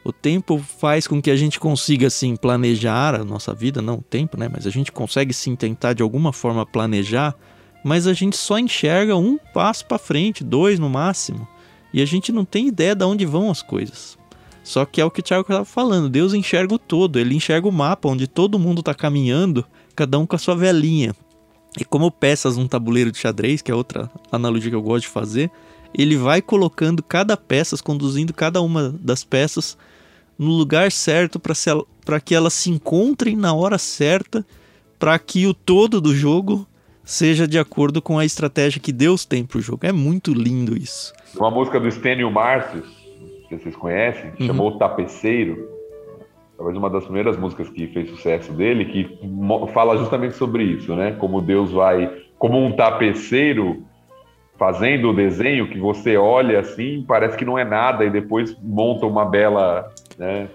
[0.02, 4.02] O tempo faz com que a gente consiga assim planejar a nossa vida, não o
[4.02, 4.48] tempo, né?
[4.52, 7.32] Mas a gente consegue sim tentar de alguma forma planejar,
[7.84, 11.46] mas a gente só enxerga um passo para frente, dois no máximo,
[11.94, 14.17] e a gente não tem ideia de onde vão as coisas.
[14.68, 17.66] Só que é o que o Thiago estava falando, Deus enxerga o todo, ele enxerga
[17.66, 19.64] o mapa onde todo mundo está caminhando,
[19.96, 21.16] cada um com a sua velinha.
[21.80, 25.08] E como peças num tabuleiro de xadrez, que é outra analogia que eu gosto de
[25.08, 25.50] fazer,
[25.94, 29.78] ele vai colocando cada peça, conduzindo cada uma das peças
[30.38, 31.40] no lugar certo
[32.04, 34.44] para que elas se encontrem na hora certa,
[34.98, 36.68] para que o todo do jogo
[37.02, 39.86] seja de acordo com a estratégia que Deus tem para o jogo.
[39.86, 41.14] É muito lindo isso.
[41.34, 42.84] Uma música do Stênio Márcio,
[43.48, 44.46] que vocês conhecem, uhum.
[44.46, 45.76] chamou Tapeceiro.
[46.56, 49.18] Talvez uma das primeiras músicas que fez sucesso dele, que
[49.72, 51.12] fala justamente sobre isso, né?
[51.12, 53.84] Como Deus vai, como um tapeceiro
[54.56, 59.06] fazendo o desenho que você olha assim, parece que não é nada e depois monta
[59.06, 60.48] uma bela né,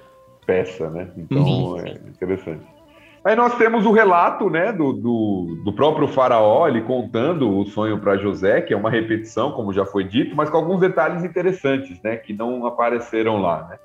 [0.46, 1.08] peça, né?
[1.16, 1.80] Então uhum.
[1.80, 2.73] é interessante.
[3.26, 7.98] Aí nós temos o relato né, do, do, do próprio faraó, ele contando o sonho
[7.98, 12.02] para José, que é uma repetição, como já foi dito, mas com alguns detalhes interessantes,
[12.04, 12.18] né?
[12.18, 13.80] Que não apareceram lá, né?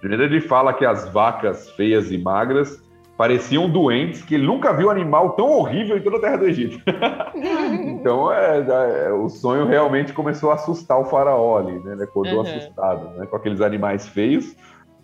[0.00, 2.82] Primeiro ele fala que as vacas feias e magras
[3.18, 6.80] pareciam doentes, que ele nunca viu animal tão horrível em toda a terra do Egito.
[7.74, 11.92] então, é, é, o sonho realmente começou a assustar o faraó ali, né?
[11.92, 12.40] Ele acordou uhum.
[12.42, 13.26] assustado, né?
[13.26, 14.56] Com aqueles animais feios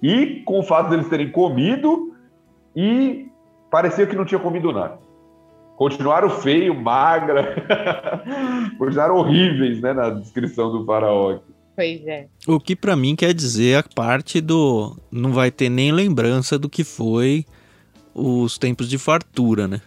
[0.02, 2.14] e com o fato deles terem comido
[2.74, 3.28] e
[3.74, 5.00] parecia que não tinha comido nada.
[5.76, 7.56] Continuaram feio, magra,
[8.78, 9.92] continuaram horríveis, né?
[9.92, 11.40] Na descrição do faraó.
[11.74, 12.28] Pois é.
[12.46, 16.68] O que para mim quer dizer a parte do não vai ter nem lembrança do
[16.68, 17.44] que foi
[18.14, 19.80] os tempos de fartura, né?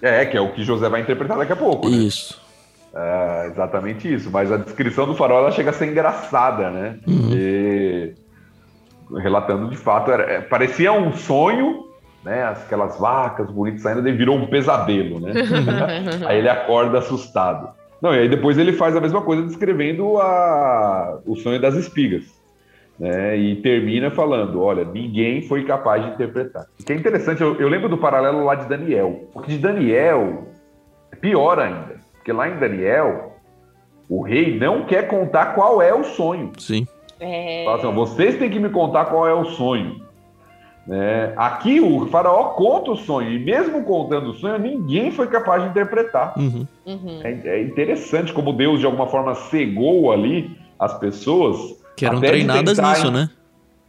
[0.00, 1.88] É, que é o que José vai interpretar daqui a pouco.
[1.88, 1.96] Né?
[1.96, 2.40] Isso.
[2.94, 4.30] É, exatamente isso.
[4.30, 7.00] Mas a descrição do farol ela chega a ser engraçada, né?
[7.04, 7.30] Uhum.
[7.32, 8.14] E,
[9.16, 11.87] relatando de fato, era, é, parecia um sonho,
[12.24, 12.44] né?
[12.44, 15.32] Aquelas vacas bonitas saindo, daí virou um pesadelo, né?
[16.26, 17.70] aí ele acorda assustado.
[18.00, 22.38] Não, e aí depois ele faz a mesma coisa descrevendo a, o sonho das espigas
[22.98, 26.66] né, e termina falando: olha, ninguém foi capaz de interpretar.
[26.80, 30.48] O que é interessante, eu, eu, lembro do paralelo lá de Daniel, porque de Daniel
[31.12, 33.36] é pior ainda, porque lá em Daniel
[34.08, 36.52] o rei não quer contar qual é o sonho.
[36.58, 36.86] Sim.
[37.20, 37.64] É...
[37.64, 40.07] Fala assim, vocês têm que me contar qual é o sonho.
[40.88, 41.34] Né?
[41.36, 45.68] Aqui o faraó conta o sonho, e mesmo contando o sonho, ninguém foi capaz de
[45.68, 46.32] interpretar.
[46.34, 46.66] Uhum.
[46.86, 47.20] Uhum.
[47.22, 52.78] É, é interessante como Deus, de alguma forma, cegou ali as pessoas que eram treinadas
[52.78, 53.28] tentar, nisso, né?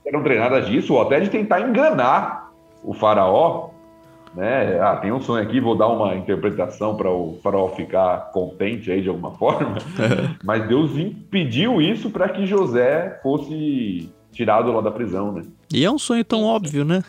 [0.05, 2.51] Eram treinadas disso, ou até de tentar enganar
[2.83, 3.69] o faraó.
[4.35, 4.77] Né?
[4.81, 9.01] Ah, tem um sonho aqui, vou dar uma interpretação para o faraó ficar contente aí
[9.01, 9.77] de alguma forma.
[10.43, 15.43] Mas Deus impediu isso para que José fosse tirado lá da prisão, né?
[15.73, 17.03] E é um sonho tão óbvio, né?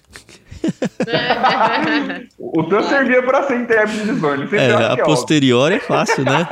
[2.39, 4.55] o tanto servia para ser intérprete de sonho.
[4.55, 6.47] É, a é posterior é fácil, né?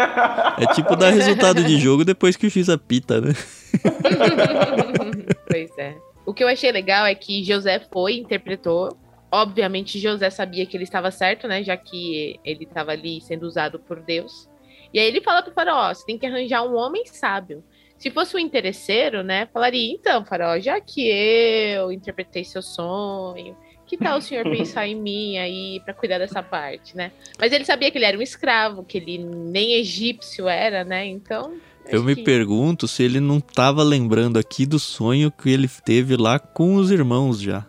[0.58, 3.32] É tipo dar resultado de jogo depois que fiz a pita, né?
[5.46, 5.94] pois é.
[6.24, 8.96] O que eu achei legal é que José foi, interpretou.
[9.30, 11.62] Obviamente, José sabia que ele estava certo, né?
[11.62, 14.48] Já que ele estava ali sendo usado por Deus.
[14.92, 17.62] E aí ele fala pro faraó: você tem que arranjar um homem sábio.
[17.98, 19.46] Se fosse um interesseiro, né?
[19.52, 23.56] Falaria: então, faraó, já que eu interpretei seu sonho,
[23.86, 27.10] que tal o senhor pensar em mim aí para cuidar dessa parte, né?
[27.38, 31.06] Mas ele sabia que ele era um escravo, que ele nem egípcio era, né?
[31.06, 31.58] Então
[31.90, 32.22] eu me que...
[32.22, 36.90] pergunto se ele não estava lembrando aqui do sonho que ele teve lá com os
[36.90, 37.66] irmãos já.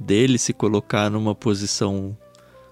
[0.00, 2.16] Dele se colocar numa posição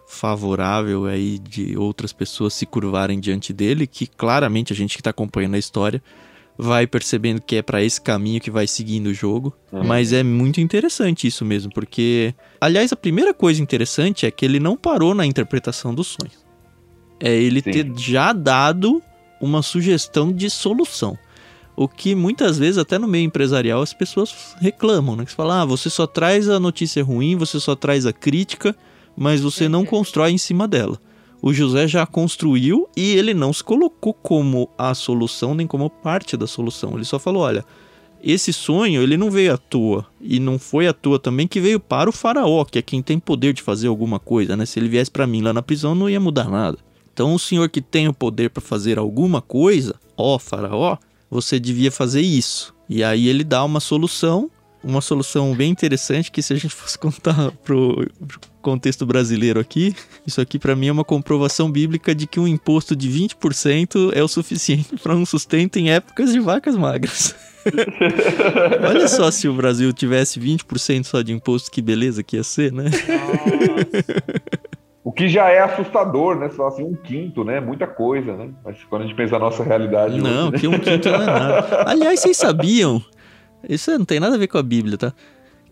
[0.08, 5.10] favorável aí de outras pessoas se curvarem diante dele, que claramente a gente que está
[5.10, 6.02] acompanhando a história
[6.56, 9.52] vai percebendo que é para esse caminho que vai seguindo o jogo.
[9.72, 9.84] Uhum.
[9.84, 12.34] Mas é muito interessante isso mesmo, porque.
[12.60, 16.44] Aliás, a primeira coisa interessante é que ele não parou na interpretação dos sonhos.
[17.18, 17.70] É ele Sim.
[17.70, 19.02] ter já dado
[19.40, 21.18] uma sugestão de solução.
[21.74, 25.24] O que muitas vezes, até no meio empresarial, as pessoas reclamam, né?
[25.24, 28.76] Que você fala, ah, você só traz a notícia ruim, você só traz a crítica,
[29.16, 30.98] mas você não constrói em cima dela.
[31.42, 36.36] O José já construiu e ele não se colocou como a solução nem como parte
[36.36, 36.94] da solução.
[36.94, 37.64] Ele só falou, olha,
[38.22, 41.80] esse sonho ele não veio à toa e não foi à toa também que veio
[41.80, 44.64] para o faraó, que é quem tem poder de fazer alguma coisa, né?
[44.64, 46.78] Se ele viesse para mim lá na prisão não ia mudar nada.
[47.12, 50.96] Então o senhor que tem o poder para fazer alguma coisa, ó faraó,
[51.28, 52.72] você devia fazer isso.
[52.88, 54.48] E aí ele dá uma solução,
[54.82, 59.94] uma solução bem interessante que se a gente fosse contar pro, pro contexto brasileiro aqui,
[60.26, 64.22] isso aqui para mim é uma comprovação bíblica de que um imposto de 20% é
[64.22, 67.34] o suficiente para um sustento em épocas de vacas magras.
[68.88, 72.72] Olha só se o Brasil tivesse 20% só de imposto, que beleza que ia ser,
[72.72, 72.90] né?
[75.04, 76.48] O que já é assustador, né?
[76.48, 77.60] Você fala assim, um quinto, né?
[77.60, 78.50] Muita coisa, né?
[78.64, 80.20] Mas quando a gente pensa na nossa realidade.
[80.20, 80.58] Não, hoje, né?
[80.58, 81.84] que um quinto não é nada.
[81.86, 83.02] Aliás, vocês sabiam?
[83.68, 85.12] Isso não tem nada a ver com a Bíblia, tá?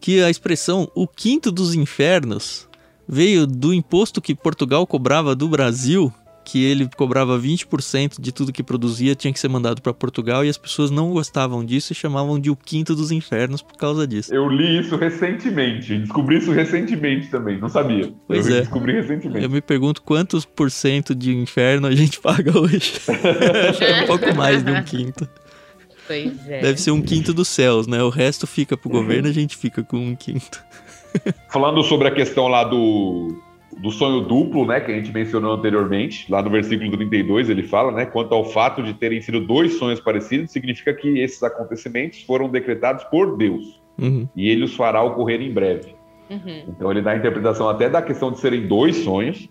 [0.01, 2.69] Que a expressão o quinto dos infernos
[3.09, 6.13] veio do imposto que Portugal cobrava do Brasil,
[6.45, 10.49] que ele cobrava 20% de tudo que produzia tinha que ser mandado para Portugal e
[10.49, 14.35] as pessoas não gostavam disso e chamavam de o quinto dos infernos por causa disso.
[14.35, 18.13] Eu li isso recentemente, descobri isso recentemente também, não sabia.
[18.27, 18.61] Pois eu é.
[18.61, 19.45] descobri recentemente.
[19.45, 22.95] Eu me pergunto quantos por cento de inferno a gente paga hoje.
[23.69, 25.29] Acho que é um pouco mais de um quinto.
[26.11, 26.61] Pois é.
[26.61, 28.03] Deve ser um quinto dos céus, né?
[28.03, 30.65] O resto fica pro governo, a gente fica com um quinto.
[31.49, 33.41] Falando sobre a questão lá do,
[33.79, 37.93] do sonho duplo, né, que a gente mencionou anteriormente, lá no versículo 32 ele fala,
[37.93, 42.49] né, quanto ao fato de terem sido dois sonhos parecidos, significa que esses acontecimentos foram
[42.49, 44.27] decretados por Deus Uhum.
[44.35, 45.95] e ele os fará ocorrer em breve.
[46.31, 46.65] Uhum.
[46.69, 49.49] Então ele dá a interpretação até da questão de serem dois sonhos,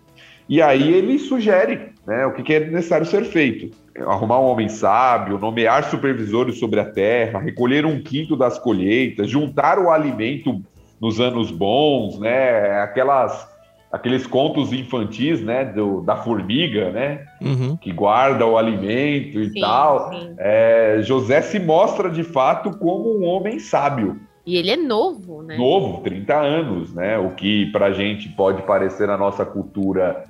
[0.48, 3.70] e aí ele sugere né, o que, que é necessário ser feito.
[4.04, 9.78] Arrumar um homem sábio, nomear supervisores sobre a terra, recolher um quinto das colheitas, juntar
[9.78, 10.60] o alimento
[11.00, 12.82] nos anos bons, né?
[12.82, 13.48] Aquelas,
[13.92, 15.64] aqueles contos infantis, né?
[15.64, 17.24] Do, da formiga, né?
[17.40, 17.76] Uhum.
[17.76, 20.10] Que guarda o alimento e Sim, tal.
[20.12, 20.34] sim.
[20.36, 24.18] É, José se mostra de fato como um homem sábio.
[24.44, 25.56] E ele é novo, né?
[25.56, 27.16] Novo, 30 anos, né?
[27.18, 30.24] O que pra gente pode parecer na nossa cultura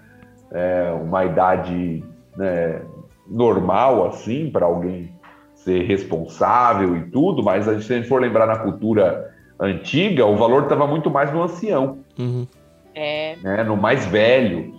[0.53, 2.05] é, uma idade
[2.37, 2.83] né,
[3.29, 5.13] normal, assim, para alguém
[5.55, 10.25] ser responsável e tudo, mas a gente, se a gente for lembrar na cultura antiga,
[10.27, 12.47] o valor estava muito mais no ancião, Uhum.
[12.95, 13.37] É.
[13.43, 13.63] né?
[13.65, 14.75] No mais velho.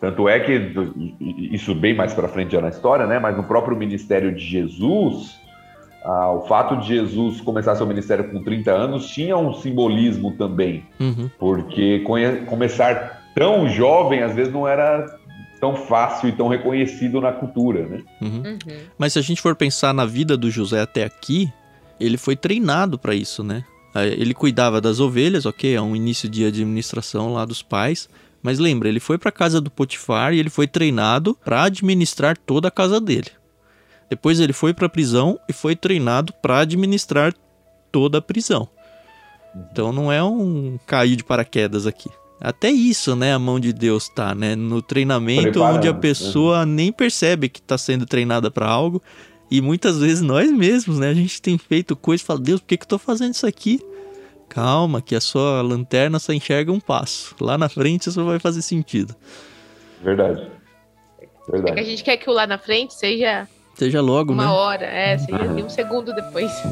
[0.00, 0.72] Tanto é que
[1.50, 3.18] isso bem mais para frente já na história, né?
[3.18, 5.40] Mas no próprio ministério de Jesus,
[6.04, 10.84] ah, o fato de Jesus começar seu ministério com 30 anos tinha um simbolismo também,
[11.00, 11.30] Uhum.
[11.38, 12.00] porque
[12.46, 15.18] começar tão jovem às vezes não era
[15.60, 18.02] tão fácil e tão reconhecido na cultura, né?
[18.20, 18.42] Uhum.
[18.44, 18.78] Uhum.
[18.98, 21.50] Mas se a gente for pensar na vida do José até aqui,
[21.98, 23.64] ele foi treinado para isso, né?
[23.94, 28.08] Eh, Ele cuidava das ovelhas, ok, é um início de administração lá dos pais.
[28.42, 32.68] Mas lembra, ele foi para casa do Potifar e ele foi treinado para administrar toda
[32.68, 33.30] a casa dele.
[34.10, 37.32] Depois ele foi para a prisão e foi treinado para administrar
[37.90, 38.68] toda a prisão.
[39.72, 42.10] Então não é um cair de paraquedas aqui.
[42.40, 45.98] Até isso, né, a mão de Deus tá, né, no treinamento Preparando, onde a né?
[45.98, 49.00] pessoa nem percebe que está sendo treinada para algo
[49.50, 52.66] e muitas vezes nós mesmos, né, a gente tem feito coisas e fala, Deus, por
[52.66, 53.80] que que eu tô fazendo isso aqui?
[54.48, 57.34] Calma, que a sua lanterna só enxerga um passo.
[57.40, 59.14] Lá na frente isso vai fazer sentido.
[60.02, 60.50] Verdade.
[61.20, 61.84] É que a Verdade.
[61.84, 64.50] gente quer que o lá na frente seja Seja logo, uma né?
[64.50, 65.16] hora, é,
[65.64, 66.50] um segundo depois.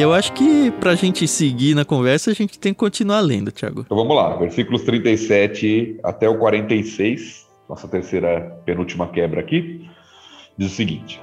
[0.00, 3.52] E eu acho que pra gente seguir na conversa, a gente tem que continuar lendo,
[3.52, 3.82] Thiago.
[3.82, 9.86] Então vamos lá, versículos 37 até o 46, nossa terceira penúltima quebra aqui,
[10.56, 11.20] diz o seguinte: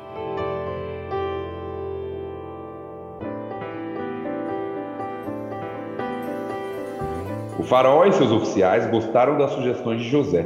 [7.57, 10.45] O faraó e seus oficiais gostaram das sugestões de José.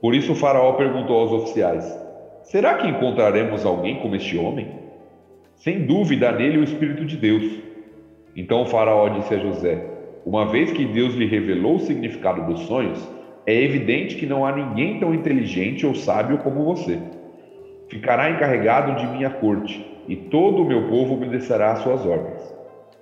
[0.00, 1.84] Por isso o faraó perguntou aos oficiais:
[2.42, 4.79] Será que encontraremos alguém como este homem?
[5.60, 7.44] Sem dúvida nele o espírito de Deus.
[8.34, 9.84] Então o faraó disse a José:
[10.24, 13.06] uma vez que Deus lhe revelou o significado dos sonhos,
[13.44, 16.98] é evidente que não há ninguém tão inteligente ou sábio como você.
[17.88, 22.40] Ficará encarregado de minha corte, e todo o meu povo obedecerá às suas ordens.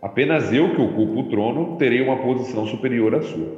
[0.03, 3.53] Apenas eu que ocupo o trono terei uma posição superior à sua.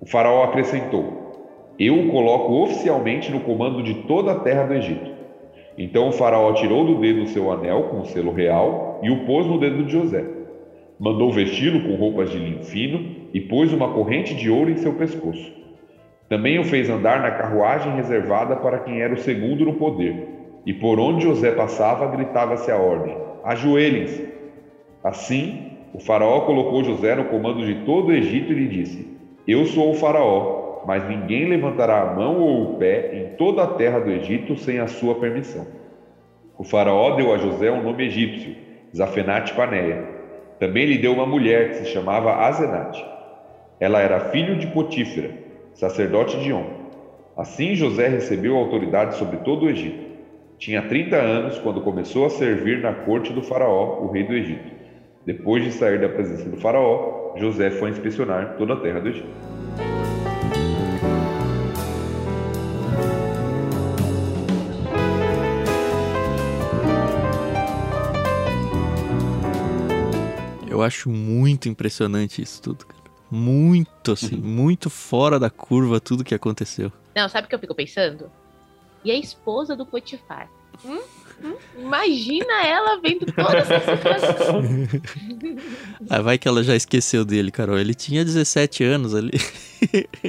[0.00, 5.17] O faraó acrescentou: Eu o coloco oficialmente no comando de toda a terra do Egito.
[5.78, 9.46] Então o faraó tirou do dedo seu anel com o selo real e o pôs
[9.46, 10.24] no dedo de José.
[10.98, 14.94] Mandou vesti-lo com roupas de linho fino e pôs uma corrente de ouro em seu
[14.94, 15.52] pescoço.
[16.28, 20.28] Também o fez andar na carruagem reservada para quem era o segundo no poder.
[20.66, 24.28] E por onde José passava, gritava-se a ordem: Ajoelhem-se!
[25.04, 29.16] Assim, o Faraó colocou José no comando de todo o Egito e lhe disse:
[29.46, 30.57] Eu sou o Faraó,
[30.88, 34.78] mas ninguém levantará a mão ou o pé em toda a terra do Egito sem
[34.78, 35.66] a sua permissão.
[36.56, 38.56] O Faraó deu a José um nome egípcio,
[38.96, 40.02] Zafenate Paneia.
[40.58, 43.04] Também lhe deu uma mulher que se chamava Azenate.
[43.78, 45.30] Ela era filho de Potífera,
[45.74, 46.64] sacerdote de On.
[47.36, 50.02] Assim José recebeu autoridade sobre todo o Egito.
[50.56, 54.72] Tinha 30 anos quando começou a servir na corte do Faraó, o rei do Egito.
[55.26, 60.07] Depois de sair da presença do faraó, José foi inspecionar toda a terra do Egito.
[70.88, 72.98] Acho muito impressionante isso tudo, cara.
[73.30, 74.42] Muito, assim, uhum.
[74.42, 76.90] muito fora da curva tudo que aconteceu.
[77.14, 78.30] Não, sabe o que eu fico pensando?
[79.04, 80.48] E a esposa do Potifar?
[80.84, 81.00] Hum?
[81.78, 84.62] Imagina ela vendo toda essa situação.
[86.10, 87.78] ah, vai que ela já esqueceu dele, Carol.
[87.78, 89.32] Ele tinha 17 anos ali.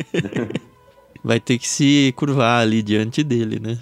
[1.24, 3.80] vai ter que se curvar ali diante dele, né?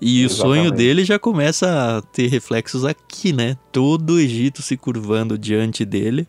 [0.00, 0.24] E Exatamente.
[0.24, 3.56] o sonho dele já começa a ter reflexos aqui, né?
[3.72, 6.26] Todo o Egito se curvando diante dele.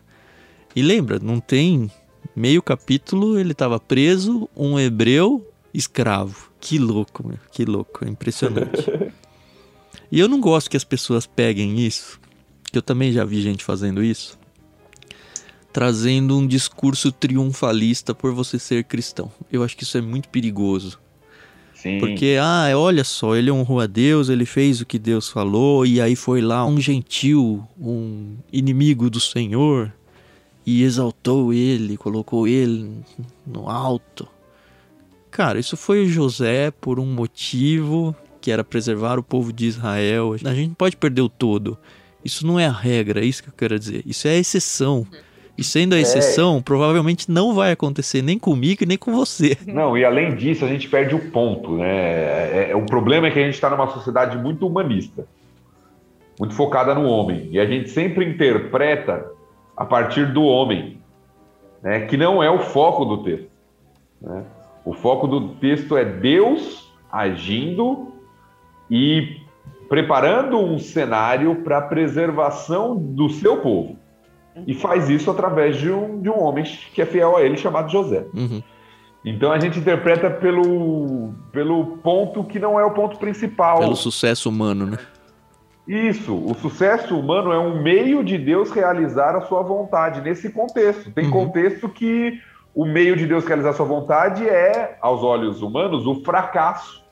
[0.74, 1.90] E lembra, não tem
[2.34, 6.50] meio capítulo, ele estava preso, um hebreu escravo.
[6.60, 7.38] Que louco, meu.
[7.52, 8.84] Que louco, é impressionante.
[10.10, 12.18] E eu não gosto que as pessoas peguem isso,
[12.72, 14.38] que eu também já vi gente fazendo isso,
[15.70, 19.30] trazendo um discurso triunfalista por você ser cristão.
[19.52, 20.98] Eu acho que isso é muito perigoso.
[21.78, 22.00] Sim.
[22.00, 26.00] Porque, ah, olha só, ele honrou a Deus, ele fez o que Deus falou, e
[26.00, 29.92] aí foi lá um gentil, um inimigo do Senhor,
[30.66, 32.90] e exaltou ele, colocou ele
[33.46, 34.26] no alto.
[35.30, 40.32] Cara, isso foi José por um motivo que era preservar o povo de Israel.
[40.32, 41.78] A gente não pode perder o todo.
[42.24, 44.02] Isso não é a regra, é isso que eu quero dizer.
[44.04, 45.06] Isso é a exceção.
[45.58, 46.02] E sendo a é.
[46.02, 46.62] exceção, é.
[46.62, 49.58] provavelmente não vai acontecer nem comigo e nem com você.
[49.66, 51.88] Não, e além disso, a gente perde o ponto, né?
[51.88, 55.26] É, é, o problema é que a gente está numa sociedade muito humanista,
[56.38, 57.48] muito focada no homem.
[57.50, 59.26] E a gente sempre interpreta
[59.76, 61.00] a partir do homem,
[61.82, 62.06] né?
[62.06, 63.50] que não é o foco do texto.
[64.22, 64.44] Né?
[64.84, 68.12] O foco do texto é Deus agindo
[68.88, 69.40] e
[69.88, 73.96] preparando um cenário para a preservação do seu povo.
[74.66, 77.90] E faz isso através de um, de um homem que é fiel a ele, chamado
[77.90, 78.26] José.
[78.34, 78.62] Uhum.
[79.24, 83.78] Então a gente interpreta pelo, pelo ponto que não é o ponto principal.
[83.78, 84.98] Pelo sucesso humano, né?
[85.86, 91.10] Isso, o sucesso humano é um meio de Deus realizar a sua vontade nesse contexto.
[91.10, 91.30] Tem uhum.
[91.30, 92.38] contexto que
[92.74, 97.02] o meio de Deus realizar a sua vontade é, aos olhos humanos, o fracasso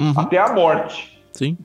[0.00, 0.14] uhum.
[0.16, 1.13] até a morte.
[1.34, 1.58] Sim.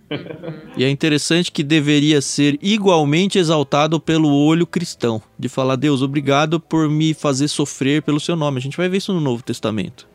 [0.76, 6.60] e é interessante que deveria ser igualmente exaltado pelo olho cristão, de falar: Deus, obrigado
[6.60, 8.58] por me fazer sofrer pelo seu nome.
[8.58, 10.08] A gente vai ver isso no Novo Testamento.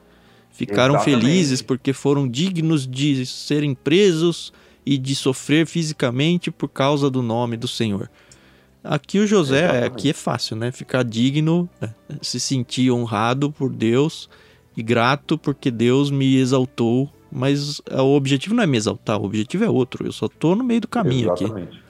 [0.51, 1.21] Ficaram Exatamente.
[1.21, 4.53] felizes porque foram dignos de serem presos
[4.85, 8.11] e de sofrer fisicamente por causa do nome do Senhor.
[8.83, 9.87] Aqui o José, Exatamente.
[9.87, 10.71] aqui é fácil, né?
[10.71, 11.95] Ficar digno, né?
[12.21, 14.29] se sentir honrado por Deus
[14.77, 19.65] e grato porque Deus me exaltou mas o objetivo não é me exaltar, o objetivo
[19.65, 20.07] é outro.
[20.07, 21.69] Eu só tô no meio do caminho Exatamente.
[21.69, 21.85] aqui.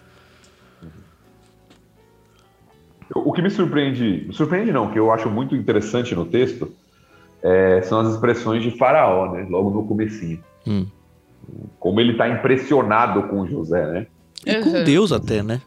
[3.14, 6.72] O que me surpreende, me surpreende não, que eu acho muito interessante no texto,
[7.42, 9.46] é, são as expressões de Faraó, né?
[9.48, 10.42] Logo no comecinho.
[10.66, 10.86] Hum.
[11.78, 14.06] Como ele está impressionado com José, né?
[14.46, 14.84] E com uhum.
[14.84, 15.60] Deus até, né?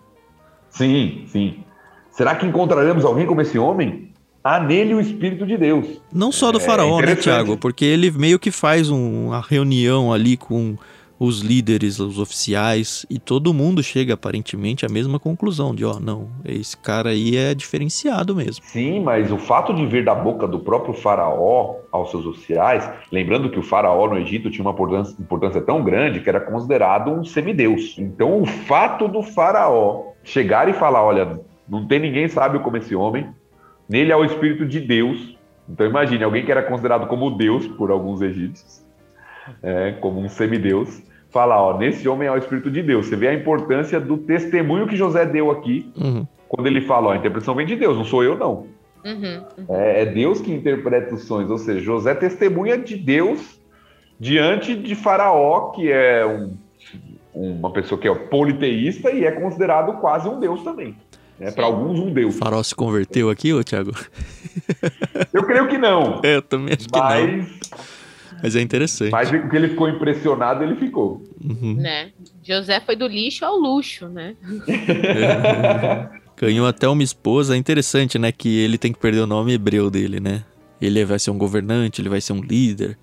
[0.72, 1.64] Sim, sim.
[2.10, 4.12] Será que encontraremos alguém como esse homem?
[4.48, 6.02] Há nele o Espírito de Deus.
[6.12, 7.58] Não só do é faraó, né, Tiago?
[7.58, 10.78] Porque ele meio que faz um, uma reunião ali com
[11.20, 16.00] os líderes, os oficiais, e todo mundo chega aparentemente à mesma conclusão de, ó, oh,
[16.00, 18.64] não, esse cara aí é diferenciado mesmo.
[18.64, 23.50] Sim, mas o fato de vir da boca do próprio faraó aos seus oficiais, lembrando
[23.50, 27.26] que o faraó no Egito tinha uma importância, importância tão grande que era considerado um
[27.26, 27.96] semideus.
[27.98, 32.96] Então o fato do faraó chegar e falar, olha, não tem ninguém sábio como esse
[32.96, 33.28] homem,
[33.88, 35.38] nele há o Espírito de Deus.
[35.70, 38.86] Então imagine, alguém que era considerado como Deus por alguns egípcios,
[39.62, 43.08] é, como um semideus, fala, ó, nesse homem há o Espírito de Deus.
[43.08, 46.26] Você vê a importância do testemunho que José deu aqui, uhum.
[46.48, 48.68] quando ele fala, ó, a interpretação vem de Deus, não sou eu não.
[49.06, 49.76] Uhum, uhum.
[49.76, 53.60] É, é Deus que interpreta os sonhos, ou seja, José testemunha de Deus
[54.20, 56.58] diante de Faraó, que é um,
[57.34, 60.96] uma pessoa que é politeísta e é considerado quase um deus também.
[61.40, 61.52] Né?
[61.52, 62.36] Para alguns, um deus.
[62.36, 63.92] O Faraó se converteu aqui, ô Thiago?
[65.34, 66.20] Eu creio que não.
[66.24, 67.48] É, eu também acho que não.
[68.42, 69.12] Mas é interessante.
[69.12, 71.24] Mas porque ele ficou impressionado, ele ficou.
[71.44, 71.76] Uhum.
[71.76, 72.12] Né?
[72.44, 74.36] José foi do lixo ao luxo, né?
[76.38, 77.56] Ganhou até uma esposa.
[77.56, 78.32] É interessante, né?
[78.32, 80.44] Que ele tem que perder o nome hebreu dele, né?
[80.80, 82.98] Ele vai ser um governante, ele vai ser um líder.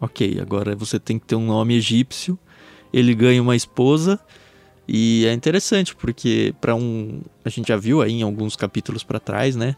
[0.00, 2.38] Ok, agora você tem que ter um nome egípcio.
[2.92, 4.20] Ele ganha uma esposa.
[4.86, 9.18] E é interessante porque para um, a gente já viu aí em alguns capítulos para
[9.18, 9.74] trás, né?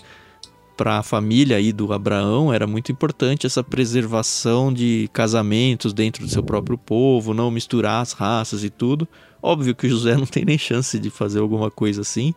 [0.76, 6.30] Para a família aí do Abraão era muito importante essa preservação de casamentos dentro do
[6.30, 9.08] seu próprio povo, não misturar as raças e tudo.
[9.40, 12.34] Óbvio que José não tem nem chance de fazer alguma coisa assim,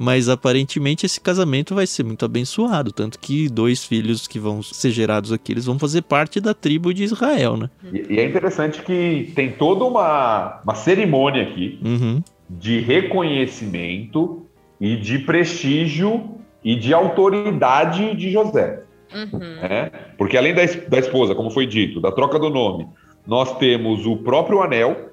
[0.00, 4.92] mas aparentemente esse casamento vai ser muito abençoado, tanto que dois filhos que vão ser
[4.92, 7.68] gerados aqui, eles vão fazer parte da tribo de Israel, né?
[7.92, 12.22] E, e é interessante que tem toda uma, uma cerimônia aqui uhum.
[12.48, 14.46] de reconhecimento
[14.80, 16.30] e de prestígio
[16.64, 18.82] e de autoridade de José.
[19.14, 19.38] Uhum.
[19.38, 19.90] Né?
[20.16, 22.88] Porque além da, da esposa, como foi dito, da troca do nome,
[23.26, 25.10] nós temos o próprio anel,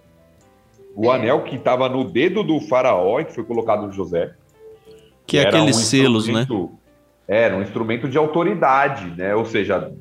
[0.95, 1.15] o é.
[1.15, 4.33] anel que estava no dedo do faraó e que foi colocado no José.
[5.27, 6.47] Que é aqueles um selos, né?
[7.27, 9.35] Era um instrumento de autoridade, né?
[9.35, 9.91] Ou seja,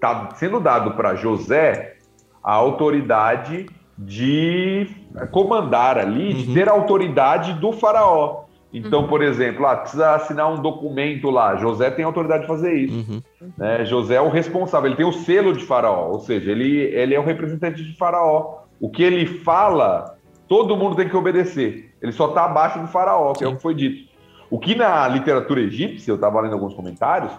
[0.00, 1.96] tá sendo dado para José
[2.42, 3.66] a autoridade
[3.98, 4.88] de
[5.32, 6.36] comandar ali, uhum.
[6.36, 8.44] de ter a autoridade do faraó.
[8.72, 9.08] Então, uhum.
[9.08, 11.56] por exemplo, ah, precisa assinar um documento lá.
[11.56, 13.10] José tem autoridade de fazer isso.
[13.10, 13.22] Uhum.
[13.56, 13.84] Né?
[13.84, 17.18] José é o responsável, ele tem o selo de faraó, ou seja, ele, ele é
[17.18, 18.58] o representante de faraó.
[18.78, 20.16] O que ele fala,
[20.46, 21.94] todo mundo tem que obedecer.
[22.02, 23.44] Ele só está abaixo do faraó, que Sim.
[23.46, 24.06] é o que foi dito.
[24.50, 27.32] O que na literatura egípcia, eu estava lendo alguns comentários,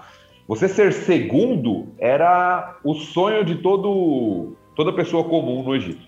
[0.47, 6.07] você ser segundo era o sonho de todo, toda pessoa comum no Egito.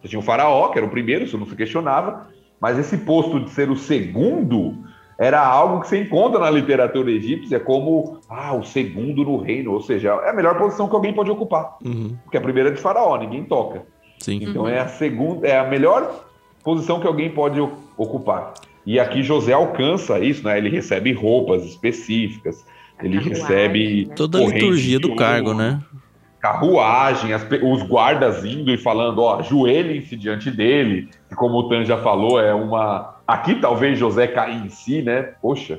[0.00, 2.28] Você tinha o faraó, que era o primeiro, isso não se questionava,
[2.60, 4.76] mas esse posto de ser o segundo
[5.18, 9.80] era algo que você encontra na literatura egípcia como ah, o segundo no reino, ou
[9.80, 11.76] seja, é a melhor posição que alguém pode ocupar.
[11.84, 12.16] Uhum.
[12.24, 13.84] Porque a primeira é de faraó, ninguém toca.
[14.18, 14.40] Sim.
[14.42, 14.68] Então uhum.
[14.68, 16.24] é a segunda, é a melhor
[16.64, 17.60] posição que alguém pode
[17.96, 18.54] ocupar.
[18.84, 20.58] E aqui José alcança isso, né?
[20.58, 22.64] Ele recebe roupas específicas,
[23.02, 24.14] ele recebe né?
[24.14, 25.80] toda a liturgia do cargo, né?
[26.40, 31.84] Carruagem, as, os guardas indo e falando, ó, ajoelhem-se diante dele, que como o Tan
[31.84, 33.14] já falou, é uma.
[33.26, 35.22] Aqui talvez José caia em si, né?
[35.40, 35.78] Poxa,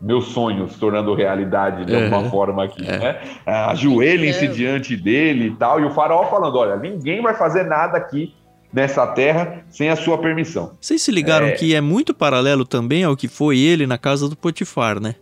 [0.00, 2.98] meus sonhos se tornando realidade de alguma é, forma aqui, é.
[2.98, 3.20] né?
[3.46, 5.78] Ajoelhem-se diante dele e tal.
[5.78, 8.34] E o faraó falando: olha, ninguém vai fazer nada aqui
[8.72, 10.76] nessa terra sem a sua permissão.
[10.80, 11.52] Vocês se ligaram é...
[11.52, 15.14] que é muito paralelo também ao que foi ele na casa do Potifar, né?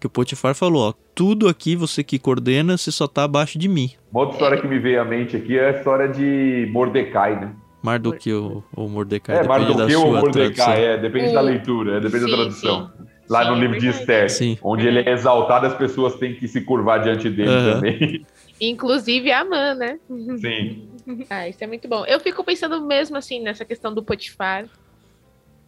[0.00, 3.68] Que o Potifar falou, ó, tudo aqui você que coordena, você só tá abaixo de
[3.68, 3.90] mim.
[4.12, 7.52] Uma outra história que me veio à mente aqui é a história de Mordecai, né?
[7.82, 10.72] Mardukeu ou Mordecai, é, Mardukeu ou Mordecai, tradução.
[10.72, 12.86] é, depende da leitura, é, depende sim, da tradução.
[12.86, 13.06] Sim.
[13.28, 14.28] Lá sim, no livro de Esther,
[14.62, 17.72] onde ele é exaltado, as pessoas têm que se curvar diante dele uhum.
[17.72, 18.26] também.
[18.60, 19.98] Inclusive a Amã, né?
[20.40, 20.82] Sim.
[21.30, 22.04] ah, isso é muito bom.
[22.04, 24.68] Eu fico pensando mesmo assim nessa questão do Potifar.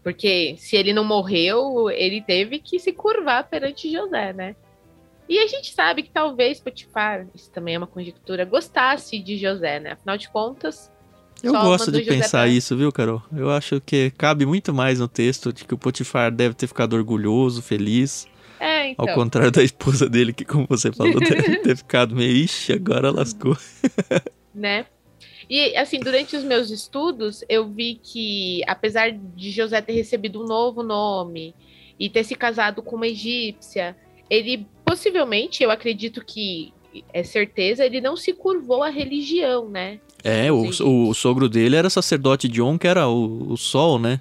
[0.03, 4.57] Porque se ele não morreu, ele teve que se curvar perante José, né?
[5.28, 9.78] E a gente sabe que talvez Potifar, isso também é uma conjectura, gostasse de José,
[9.80, 9.93] né?
[9.93, 10.91] Afinal de contas.
[11.43, 12.49] Eu gosto de pensar pra...
[12.49, 13.22] isso, viu, Carol?
[13.36, 16.95] Eu acho que cabe muito mais no texto de que o Potifar deve ter ficado
[16.95, 18.26] orgulhoso, feliz.
[18.59, 19.09] É, então.
[19.09, 23.11] Ao contrário da esposa dele, que, como você falou, deve ter ficado meio, ixi, agora
[23.11, 23.57] lascou.
[24.55, 24.86] né?
[25.49, 30.46] E, assim, durante os meus estudos, eu vi que, apesar de José ter recebido um
[30.46, 31.55] novo nome
[31.99, 33.96] e ter se casado com uma egípcia,
[34.28, 36.72] ele possivelmente, eu acredito que
[37.12, 40.01] é certeza, ele não se curvou à religião, né?
[40.22, 44.20] É, o, o, sogro dele era sacerdote de On, que era o, o sol, né?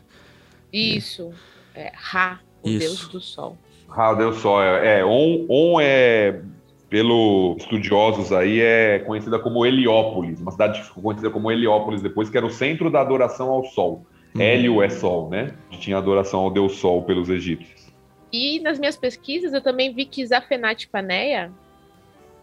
[0.71, 1.32] Isso.
[1.73, 2.80] É, Ra, o Isso.
[2.80, 3.57] deus do sol.
[3.89, 4.61] Ah, deu só.
[4.61, 6.41] É, On, On é,
[6.90, 12.46] pelos estudiosos aí, é conhecida como Heliópolis, uma cidade conhecida como Heliópolis depois, que era
[12.46, 14.06] o centro da adoração ao sol.
[14.34, 14.42] Uhum.
[14.42, 15.54] Hélio é sol, né?
[15.72, 17.88] Tinha adoração ao deus sol pelos egípcios.
[18.32, 21.52] E nas minhas pesquisas eu também vi que Zafenat Paneia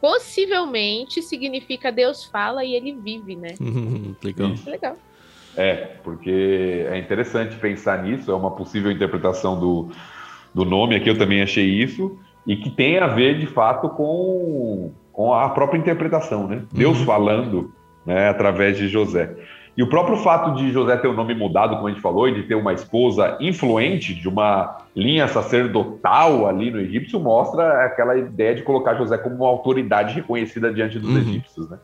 [0.01, 3.55] possivelmente significa Deus fala e ele vive, né?
[4.23, 4.53] legal.
[4.67, 4.97] legal.
[5.57, 9.91] É, porque é interessante pensar nisso, é uma possível interpretação do,
[10.53, 14.93] do nome aqui, eu também achei isso, e que tem a ver de fato com,
[15.13, 16.63] com a própria interpretação, né?
[16.73, 17.05] Deus uhum.
[17.05, 17.73] falando
[18.05, 19.35] né, através de José.
[19.77, 22.35] E o próprio fato de José ter o nome mudado, como a gente falou, e
[22.35, 28.55] de ter uma esposa influente, de uma linha sacerdotal ali no egípcio, mostra aquela ideia
[28.55, 31.19] de colocar José como uma autoridade reconhecida diante dos uhum.
[31.19, 31.69] egípcios.
[31.69, 31.79] Né?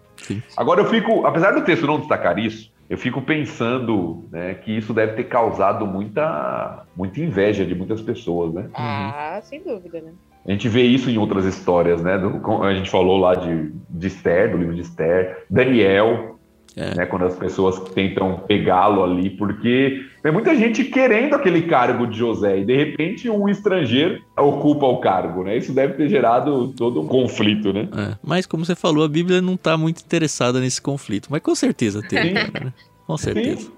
[0.57, 4.93] Agora eu fico, apesar do texto não destacar isso, eu fico pensando né, que isso
[4.93, 8.69] deve ter causado muita, muita inveja de muitas pessoas, né?
[8.75, 9.43] Ah, uhum.
[9.43, 10.13] sem dúvida, né?
[10.47, 12.19] A gente vê isso em outras histórias, né?
[12.19, 16.39] Do, a gente falou lá de, de Esther, do livro de Esther, Daniel,
[16.77, 16.95] é.
[16.95, 22.17] Né, quando as pessoas tentam pegá-lo ali, porque tem muita gente querendo aquele cargo de
[22.17, 25.57] José e de repente um estrangeiro ocupa o cargo, né?
[25.57, 27.89] Isso deve ter gerado todo um conflito, né?
[27.93, 28.17] É.
[28.23, 32.03] Mas como você falou, a Bíblia não está muito interessada nesse conflito, mas com certeza
[32.03, 32.73] teve, né?
[33.05, 33.63] Com certeza.
[33.63, 33.73] Sim.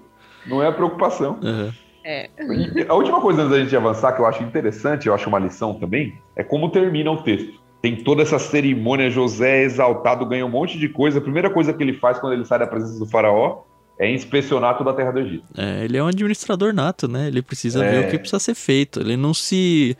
[0.45, 1.39] Não é a preocupação.
[1.41, 1.71] Uhum.
[2.03, 2.29] É.
[2.87, 5.73] A última coisa antes da gente avançar, que eu acho interessante, eu acho uma lição
[5.73, 10.49] também, é como termina o texto tem toda essa cerimônia, José é exaltado, ganha um
[10.49, 11.19] monte de coisa.
[11.19, 13.63] A primeira coisa que ele faz quando ele sai da presença do faraó
[13.99, 15.43] é inspecionar toda a terra do Egito.
[15.57, 17.27] É, ele é um administrador nato, né?
[17.27, 17.91] Ele precisa é...
[17.91, 19.01] ver o que precisa ser feito.
[19.01, 19.97] Ele não se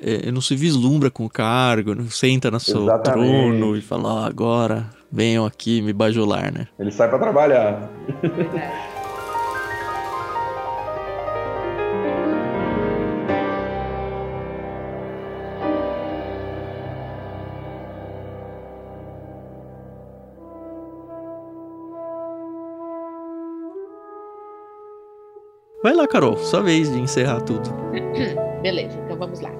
[0.00, 3.28] é, não se vislumbra com o cargo, não senta no seu Exatamente.
[3.28, 6.66] trono e fala, oh, agora venham aqui me bajular, né?
[6.78, 7.90] Ele sai para trabalhar.
[25.82, 27.68] Vai lá, Carol, sua vez de encerrar tudo.
[28.62, 29.50] Beleza, então vamos lá.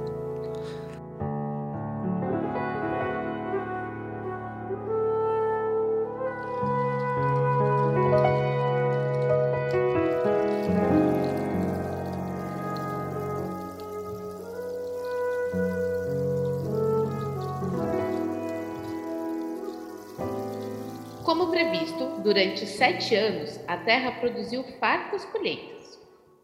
[21.25, 25.82] Como previsto, durante sete anos a terra produziu fartas colheitas.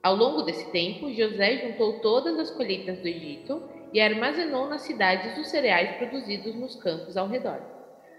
[0.08, 5.36] Ao longo desse tempo, José juntou todas as colheitas do Egito e armazenou nas cidades
[5.36, 7.60] os cereais produzidos nos campos ao redor.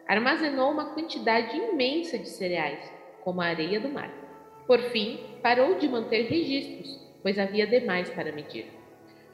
[0.07, 2.79] Armazenou uma quantidade imensa de cereais,
[3.23, 4.13] como a areia do mar.
[4.67, 8.67] Por fim, parou de manter registros, pois havia demais para medir.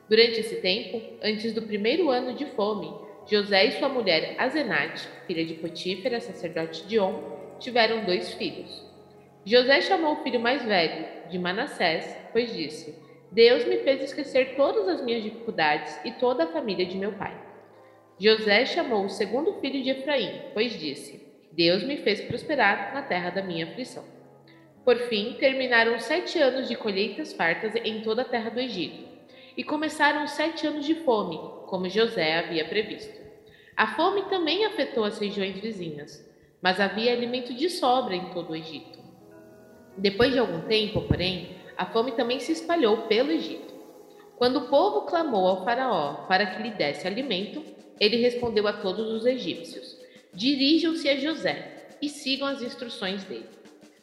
[0.07, 2.89] Durante esse tempo, antes do primeiro ano de fome,
[3.29, 7.21] José e sua mulher Azenate, filha de Potífera, sacerdote de On,
[7.59, 8.94] tiveram dois filhos.
[9.45, 12.97] José chamou o filho mais velho, de Manassés, pois disse:
[13.31, 17.39] Deus me fez esquecer todas as minhas dificuldades e toda a família de meu pai.
[18.19, 23.29] José chamou o segundo filho de Efraim, pois disse: Deus me fez prosperar na terra
[23.29, 24.03] da minha aflição.
[24.83, 29.07] Por fim, terminaram sete anos de colheitas fartas em toda a terra do Egito,
[29.55, 31.37] e começaram sete anos de fome,
[31.67, 33.21] como José havia previsto.
[33.77, 36.27] A fome também afetou as regiões vizinhas,
[36.61, 39.04] mas havia alimento de sobra em todo o Egito.
[39.97, 43.73] Depois de algum tempo, porém, a fome também se espalhou pelo Egito.
[44.35, 47.63] Quando o povo clamou ao Faraó para que lhe desse alimento,
[47.99, 49.97] ele respondeu a todos os egípcios:
[50.33, 53.49] Dirijam-se a José e sigam as instruções dele.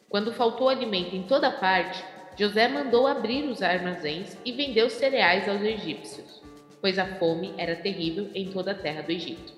[0.09, 2.03] Quando faltou alimento em toda parte,
[2.37, 6.41] José mandou abrir os armazéns e vendeu cereais aos egípcios,
[6.81, 9.53] pois a fome era terrível em toda a terra do Egito.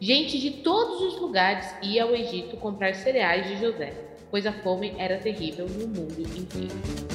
[0.00, 4.94] Gente de todos os lugares ia ao Egito comprar cereais de José pois a fome
[4.98, 7.08] era terrível no mundo inteiro.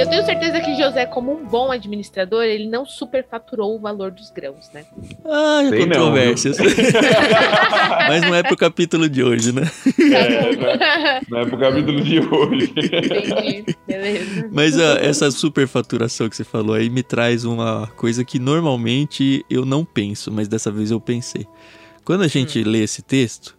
[0.00, 4.70] Eu tenho certeza José, como um bom administrador, ele não superfaturou o valor dos grãos,
[4.72, 4.84] né?
[5.24, 6.58] Ah, Sei controvérsias.
[6.58, 6.64] Não,
[8.08, 9.62] Mas não é pro capítulo de hoje, né?
[9.98, 12.72] É, não é, não é pro capítulo de hoje.
[12.76, 14.48] Entendi, beleza.
[14.50, 19.64] Mas uh, essa superfaturação que você falou aí me traz uma coisa que normalmente eu
[19.64, 21.46] não penso, mas dessa vez eu pensei.
[22.04, 22.64] Quando a gente hum.
[22.66, 23.56] lê esse texto,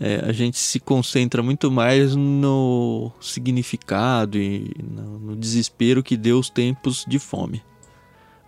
[0.00, 6.48] é, a gente se concentra muito mais no significado e no, desespero que deu os
[6.48, 7.62] tempos de fome.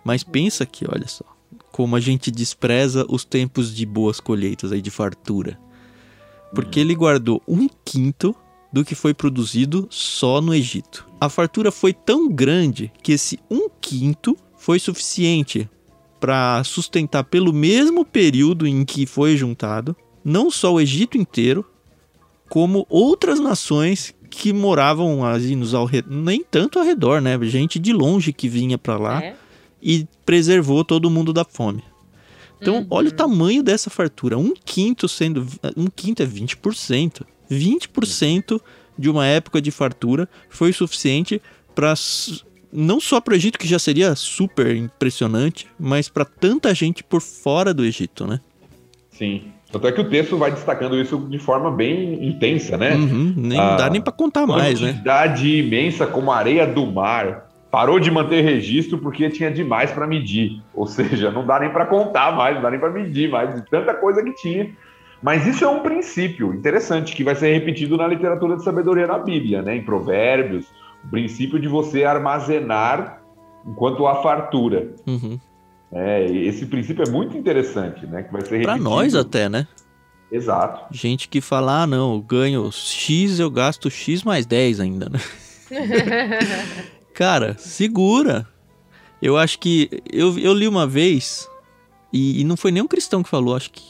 [0.03, 1.25] Mas pensa que, olha só,
[1.71, 5.59] como a gente despreza os tempos de boas colheitas aí de fartura.
[6.53, 8.35] Porque ele guardou um quinto
[8.71, 11.07] do que foi produzido só no Egito.
[11.19, 15.69] A fartura foi tão grande que esse um quinto foi suficiente
[16.19, 19.95] para sustentar pelo mesmo período em que foi juntado
[20.25, 21.63] não só o Egito inteiro,
[22.49, 27.39] como outras nações que moravam ali nos ao nem tanto ao redor, né?
[27.43, 29.35] Gente de longe que vinha para lá É.
[29.81, 31.83] e preservou todo mundo da fome.
[32.61, 32.87] Então, Uhum.
[32.89, 34.37] olha o tamanho dessa fartura.
[34.37, 35.45] Um quinto sendo.
[35.77, 37.25] Um quinto é 20%.
[37.49, 38.59] 20%
[38.97, 41.41] de uma época de fartura foi suficiente
[41.75, 41.93] para.
[42.71, 47.21] Não só para o Egito, que já seria super impressionante, mas para tanta gente por
[47.21, 48.39] fora do Egito, né?
[49.11, 49.43] Sim.
[49.71, 52.95] Tanto é que o texto vai destacando isso de forma bem intensa, né?
[52.95, 54.93] Uhum, nem Ah, dá nem para contar mais, né?
[54.93, 57.49] Quantidade imensa como a areia do mar.
[57.71, 60.61] Parou de manter registro porque tinha demais para medir.
[60.73, 63.69] Ou seja, não dá nem para contar mais, não dá nem para medir mais, de
[63.69, 64.69] tanta coisa que tinha.
[65.21, 69.17] Mas isso é um princípio interessante que vai ser repetido na literatura de sabedoria na
[69.17, 69.75] Bíblia, né?
[69.75, 70.67] Em Provérbios,
[71.03, 73.21] o princípio de você armazenar
[73.65, 74.93] enquanto há fartura.
[75.07, 75.39] Uhum.
[75.95, 78.23] É, esse princípio é muito interessante, né?
[78.23, 79.65] Que vai ser Para nós até, né?
[80.29, 80.93] Exato.
[80.93, 85.19] Gente que fala, ah, não, eu ganho X, eu gasto X mais 10 ainda, né?
[87.15, 88.45] Cara, segura.
[89.21, 89.89] Eu acho que.
[90.11, 91.47] Eu, eu li uma vez,
[92.11, 93.81] e, e não foi nem um cristão que falou, acho que.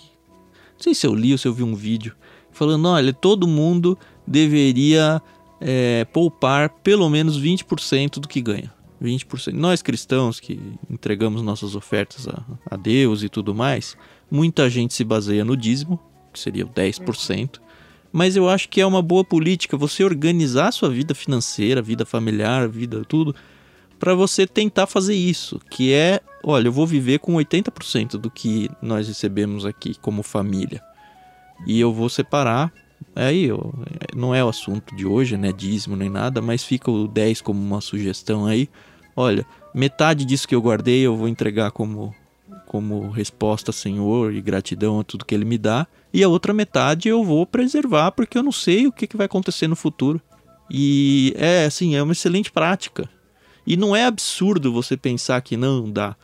[0.73, 2.15] Não sei se eu li ou se eu vi um vídeo.
[2.51, 3.97] Falando, olha, todo mundo
[4.27, 5.19] deveria
[5.59, 8.74] é, poupar pelo menos 20% do que ganha.
[9.05, 9.53] 20%.
[9.53, 13.95] Nós cristãos que entregamos nossas ofertas a, a Deus e tudo mais,
[14.29, 15.99] muita gente se baseia no dízimo,
[16.33, 17.59] que seria o 10%.
[18.11, 22.67] Mas eu acho que é uma boa política você organizar sua vida financeira, vida familiar,
[22.67, 23.35] vida tudo,
[23.99, 28.69] para você tentar fazer isso, que é, olha, eu vou viver com 80% do que
[28.81, 30.81] nós recebemos aqui como família.
[31.65, 32.71] E eu vou separar
[33.15, 33.73] Aí eu-
[34.15, 35.51] não é o assunto de hoje, né?
[35.51, 38.69] Dízimo nem nada, mas fica o 10 como uma sugestão aí.
[39.15, 42.13] Olha, metade disso que eu guardei eu vou entregar como,
[42.65, 45.87] como resposta, Senhor, e gratidão a tudo que Ele me dá.
[46.13, 49.25] E a outra metade eu vou preservar, porque eu não sei o que, que vai
[49.25, 50.21] acontecer no futuro.
[50.69, 53.09] E é assim, é uma excelente prática.
[53.65, 56.15] E não é absurdo você pensar que não dá.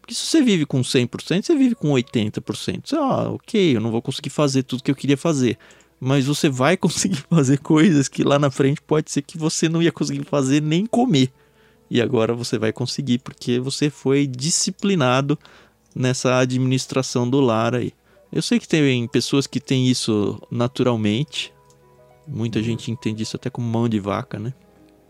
[0.00, 2.80] Porque se você vive com 100%, você vive com 80%.
[2.84, 5.58] Você, ah, ok, eu não vou conseguir fazer tudo que eu queria fazer.
[6.00, 9.82] Mas você vai conseguir fazer coisas que lá na frente pode ser que você não
[9.82, 11.30] ia conseguir fazer nem comer.
[11.90, 15.38] E agora você vai conseguir porque você foi disciplinado
[15.94, 17.92] nessa administração do lar aí.
[18.32, 21.52] Eu sei que tem pessoas que têm isso naturalmente.
[22.26, 24.52] Muita gente entende isso até como mão de vaca, né?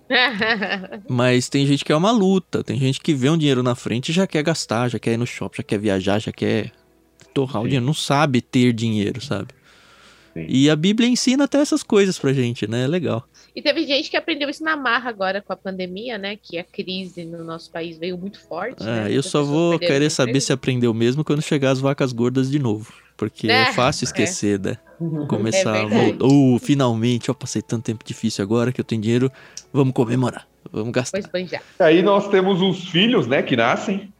[1.09, 2.63] Mas tem gente que é uma luta.
[2.63, 5.17] Tem gente que vê um dinheiro na frente e já quer gastar, já quer ir
[5.17, 6.73] no shopping, já quer viajar, já quer
[7.35, 7.69] torrar o Sim.
[7.69, 7.87] dinheiro.
[7.87, 9.49] Não sabe ter dinheiro, sabe?
[10.33, 10.47] Sim.
[10.49, 12.85] E a Bíblia ensina até essas coisas pra gente, né?
[12.85, 13.29] É legal.
[13.59, 16.37] E teve gente que aprendeu isso na marra agora com a pandemia, né?
[16.41, 18.83] Que a crise no nosso país veio muito forte.
[18.85, 18.91] né?
[18.91, 20.45] É, eu Muitas só vou querer saber emprego.
[20.47, 22.93] se aprendeu mesmo quando chegar as vacas gordas de novo.
[23.17, 24.07] Porque é, É, fácil é.
[24.07, 24.77] esquecer, né?
[25.29, 26.25] Começar É a.
[26.25, 29.31] Uh, finalmente, eu passei tanto tempo difícil agora que eu tenho dinheiro.
[29.73, 30.47] Vamos comemorar.
[30.71, 31.19] Vamos gastar.
[31.81, 34.13] Aí nós temos os filhos, né, que nascem.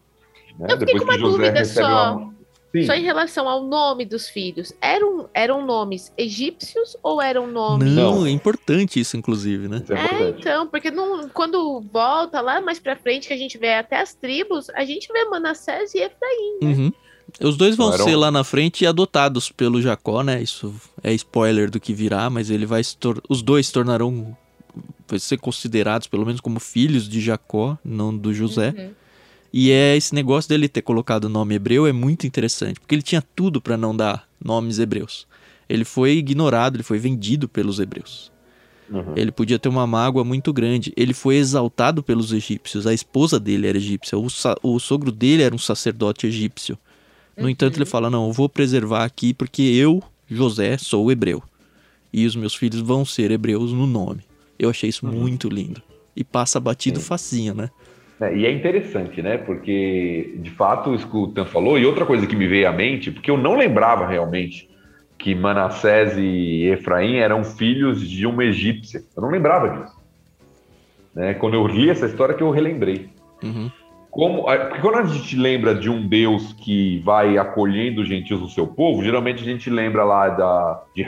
[0.59, 2.17] Né, Eu fiquei com uma dúvida recebe só.
[2.17, 2.35] uma-
[2.81, 2.87] Sim.
[2.87, 7.93] Só em relação ao nome dos filhos, eram, eram nomes egípcios ou eram nomes.
[7.93, 9.83] Não, é importante isso, inclusive, né?
[9.91, 13.75] É É, então, porque não, quando volta lá mais pra frente, que a gente vê
[13.75, 16.59] até as tribos, a gente vê Manassés e Efraim.
[16.63, 16.93] Uhum.
[17.41, 20.43] Os dois vão Não eram- ser lá na frente adotados pelo Jacó, né?
[20.43, 24.37] Isso é spoiler do que virá, mas ele vai se tor- os dois se tornarão
[25.07, 28.75] vai ser considerados pelo menos como filhos de Jacó, não do José.
[28.77, 28.91] Uhum.
[29.53, 33.03] E é esse negócio dele ter colocado o nome hebreu é muito interessante, porque ele
[33.03, 35.27] tinha tudo para não dar nomes hebreus.
[35.69, 38.31] Ele foi ignorado, ele foi vendido pelos hebreus.
[38.91, 39.13] Uhum.
[39.15, 40.93] Ele podia ter uma mágoa muito grande.
[40.97, 42.87] Ele foi exaltado pelos egípcios.
[42.87, 44.19] A esposa dele era egípcia.
[44.19, 44.27] O,
[44.63, 46.79] o sogro dele era um sacerdote egípcio.
[47.37, 51.43] No entanto, ele fala: Não, eu vou preservar aqui porque eu, José, sou hebreu.
[52.13, 54.23] E os meus filhos vão ser hebreus no nome.
[54.59, 55.83] Eu achei isso muito lindo.
[56.17, 57.71] E passa batido facinho, né?
[58.21, 59.39] É, e é interessante, né?
[59.39, 62.73] Porque, de fato, isso que o Tan falou, e outra coisa que me veio à
[62.73, 64.69] mente, porque eu não lembrava realmente
[65.17, 69.03] que Manassés e Efraim eram filhos de uma egípcia.
[69.17, 69.97] Eu não lembrava disso.
[71.15, 71.35] Né?
[71.35, 73.09] Quando eu li essa história que eu relembrei.
[73.43, 73.71] Uhum.
[74.11, 78.49] Como, porque quando a gente lembra de um Deus que vai acolhendo os gentios no
[78.49, 81.03] seu povo, geralmente a gente lembra lá da, de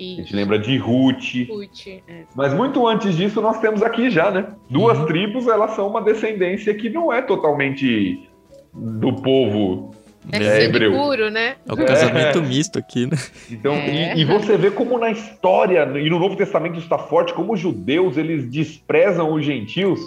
[0.00, 2.22] Raabe, a gente lembra de Ruth, Ruth, é.
[2.34, 4.46] mas muito antes disso, nós temos aqui já, né?
[4.68, 5.06] Duas Uhum.
[5.06, 8.28] tribos, elas são uma descendência que não é totalmente
[8.74, 9.94] do povo.
[10.32, 10.92] É, É, hebreu.
[10.92, 11.56] puro, né?
[11.66, 13.16] É o casamento misto aqui, né?
[13.50, 14.14] Então, É.
[14.16, 17.54] e, e você vê como na história, e no Novo Testamento isso está forte, como
[17.54, 19.98] os judeus, eles desprezam os gentios,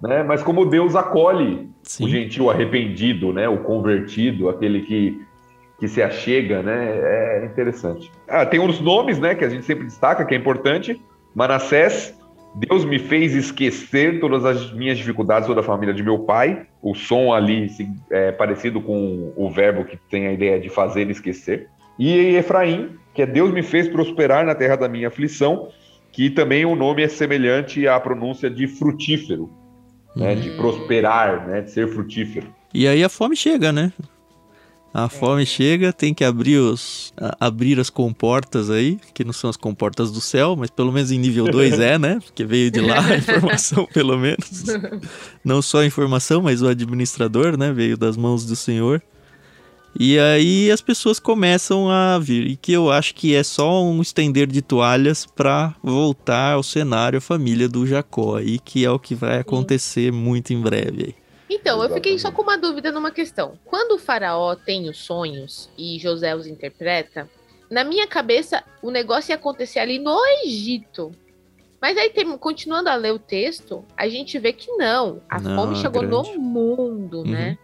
[0.00, 0.22] né?
[0.22, 2.08] Mas como Deus acolhe o Sim.
[2.08, 3.48] gentil arrependido, né?
[3.48, 5.20] O convertido, aquele que
[5.78, 6.98] que se achega, né?
[7.42, 8.10] É interessante.
[8.28, 11.00] Ah, tem uns nomes, né, que a gente sempre destaca, que é importante.
[11.34, 12.14] Manassés,
[12.54, 16.66] Deus me fez esquecer todas as minhas dificuldades, toda a família de meu pai.
[16.80, 17.68] O som ali
[18.10, 21.68] é parecido com o verbo que tem a ideia de fazer esquecer.
[21.98, 25.68] E Efraim, que é Deus me fez prosperar na terra da minha aflição,
[26.12, 29.50] que também o nome é semelhante à pronúncia de frutífero,
[30.14, 30.56] né, de hum.
[30.56, 32.46] prosperar, né, de ser frutífero.
[32.72, 33.92] E aí a fome chega, né?
[34.94, 39.56] A fome chega, tem que abrir, os, abrir as comportas aí, que não são as
[39.56, 42.20] comportas do céu, mas pelo menos em nível 2 é, né?
[42.24, 44.62] Porque veio de lá a informação, pelo menos.
[45.44, 47.72] Não só a informação, mas o administrador, né?
[47.72, 49.02] Veio das mãos do Senhor.
[49.98, 54.00] E aí as pessoas começam a vir, e que eu acho que é só um
[54.00, 58.98] estender de toalhas para voltar ao cenário a família do Jacó aí, que é o
[59.00, 61.23] que vai acontecer muito em breve aí.
[61.48, 63.58] Então, eu fiquei só com uma dúvida numa questão.
[63.64, 67.28] Quando o faraó tem os sonhos e José os interpreta,
[67.70, 71.12] na minha cabeça o negócio ia acontecer ali no Egito.
[71.80, 75.20] Mas aí, tem, continuando a ler o texto, a gente vê que não.
[75.28, 76.32] A não, fome chegou grande.
[76.32, 77.30] no mundo, uhum.
[77.30, 77.58] né?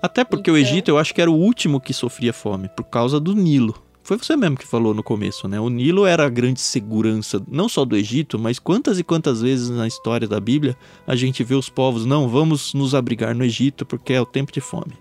[0.00, 0.54] Até porque então...
[0.54, 3.87] o Egito eu acho que era o último que sofria fome, por causa do Nilo.
[4.08, 5.60] Foi você mesmo que falou no começo, né?
[5.60, 9.68] O Nilo era a grande segurança, não só do Egito, mas quantas e quantas vezes
[9.68, 10.74] na história da Bíblia
[11.06, 14.50] a gente vê os povos, não, vamos nos abrigar no Egito porque é o tempo
[14.50, 14.94] de fome.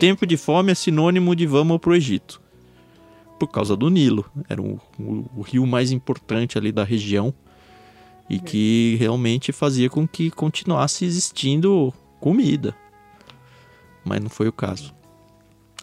[0.00, 2.42] Tempo de fome é sinônimo de vamos pro Egito.
[3.38, 4.28] Por causa do Nilo.
[4.48, 7.32] Era o, o, o rio mais importante ali da região
[8.28, 12.74] e que realmente fazia com que continuasse existindo comida.
[14.04, 14.92] Mas não foi o caso.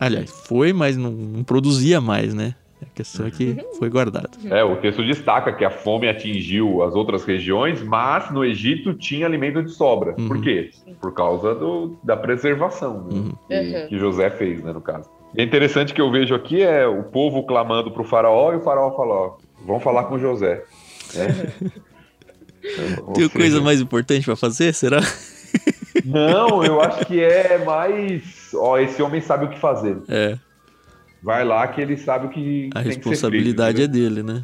[0.02, 2.56] Aliás, foi, mas não, não produzia mais, né?
[2.82, 4.32] A questão é que foi guardado.
[4.50, 9.28] É, o texto destaca que a fome atingiu as outras regiões, mas no Egito tinha
[9.28, 10.16] alimento de sobra.
[10.18, 10.28] Uhum.
[10.28, 10.72] Por quê?
[11.00, 13.10] Por causa do, da preservação né?
[13.12, 13.32] uhum.
[13.48, 15.08] que, que, José fez, né, no caso.
[15.36, 18.56] E é interessante que eu vejo aqui é o povo clamando para o faraó e
[18.56, 20.64] o faraó falou: vamos falar com José.
[21.16, 21.72] É.
[23.14, 25.02] Tem coisa mais importante para fazer, será?
[26.04, 28.41] Não, eu acho que é mais.
[28.54, 29.98] Ó, esse homem sabe o que fazer.
[30.08, 30.38] É.
[31.22, 32.70] Vai lá que ele sabe o que.
[32.74, 34.44] A responsabilidade feito, é dele, né?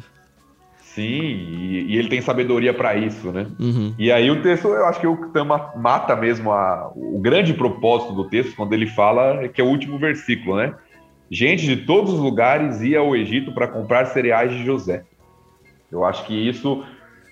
[0.80, 3.46] Sim, e, e ele tem sabedoria para isso, né?
[3.58, 3.94] Uhum.
[3.98, 8.12] E aí o texto, eu acho que o Tama mata mesmo a, o grande propósito
[8.12, 10.74] do texto, quando ele fala, que é o último versículo, né?
[11.30, 15.04] Gente de todos os lugares ia ao Egito para comprar cereais de José.
[15.90, 16.84] Eu acho que isso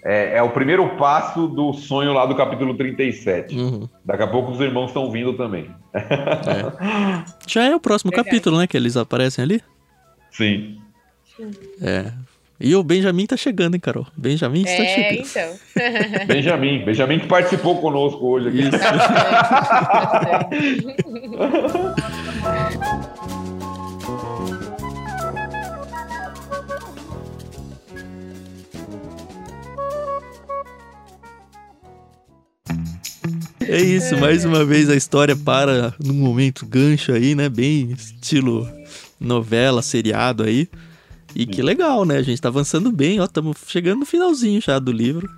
[0.05, 3.59] é, é, o primeiro passo do sonho lá do capítulo 37.
[3.59, 3.89] Uhum.
[4.05, 5.68] Daqui a pouco os irmãos estão vindo também.
[5.97, 7.24] É.
[7.47, 8.66] Já é o próximo capítulo, né?
[8.66, 9.62] Que eles aparecem ali?
[10.30, 10.78] Sim.
[11.80, 12.12] É.
[12.59, 14.07] E o Benjamin tá chegando, hein, Carol?
[14.16, 15.28] Benjamin está é, chegando.
[15.28, 15.55] então.
[16.26, 16.84] Benjamin.
[16.84, 18.62] Benjamin que participou conosco hoje aqui.
[18.62, 18.78] Isso.
[33.69, 37.49] É isso, mais uma vez a história para num momento gancho aí, né?
[37.49, 38.69] Bem estilo
[39.21, 40.69] novela, seriado aí.
[41.35, 42.17] E que legal, né?
[42.17, 45.29] A gente tá avançando bem, ó, estamos chegando no finalzinho já do livro.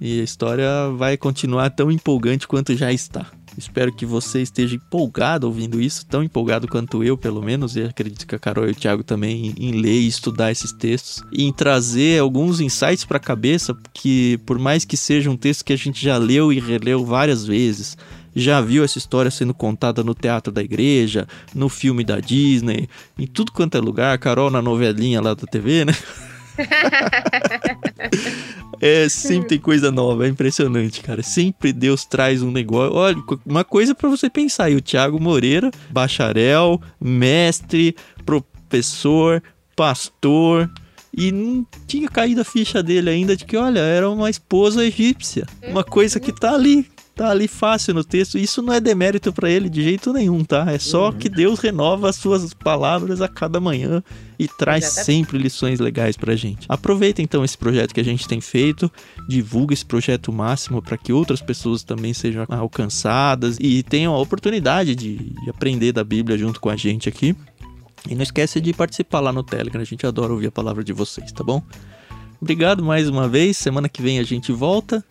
[0.00, 3.26] E a história vai continuar tão empolgante quanto já está.
[3.56, 8.26] Espero que você esteja empolgado ouvindo isso, tão empolgado quanto eu, pelo menos, e acredito
[8.26, 11.52] que a Carol e o Thiago também, em, ler e estudar esses textos, e em
[11.52, 15.76] trazer alguns insights para a cabeça, que por mais que seja um texto que a
[15.76, 17.96] gente já leu e releu várias vezes,
[18.34, 22.88] já viu essa história sendo contada no teatro da igreja, no filme da Disney,
[23.18, 25.94] em tudo quanto é lugar, Carol na novelinha lá da TV, né?
[28.80, 31.22] é, sempre tem coisa nova, é impressionante, cara.
[31.22, 32.96] Sempre Deus traz um negócio.
[32.96, 39.42] Olha, uma coisa para você pensar aí: o Thiago Moreira, bacharel, mestre, professor,
[39.76, 40.70] pastor.
[41.12, 45.44] E não tinha caído a ficha dele ainda de que, olha, era uma esposa egípcia.
[45.66, 46.86] Uma coisa que tá ali,
[47.20, 48.38] Tá ali fácil no texto.
[48.38, 50.72] Isso não é demérito para ele de jeito nenhum, tá?
[50.72, 51.12] É só uhum.
[51.12, 54.02] que Deus renova as suas palavras a cada manhã
[54.38, 56.64] e traz sempre lições legais pra gente.
[56.66, 58.90] Aproveita então esse projeto que a gente tem feito,
[59.28, 64.94] divulga esse projeto máximo para que outras pessoas também sejam alcançadas e tenham a oportunidade
[64.94, 67.36] de, de aprender da Bíblia junto com a gente aqui.
[68.08, 70.94] E não esquece de participar lá no Telegram, a gente adora ouvir a palavra de
[70.94, 71.62] vocês, tá bom?
[72.40, 73.58] Obrigado mais uma vez.
[73.58, 75.04] Semana que vem a gente volta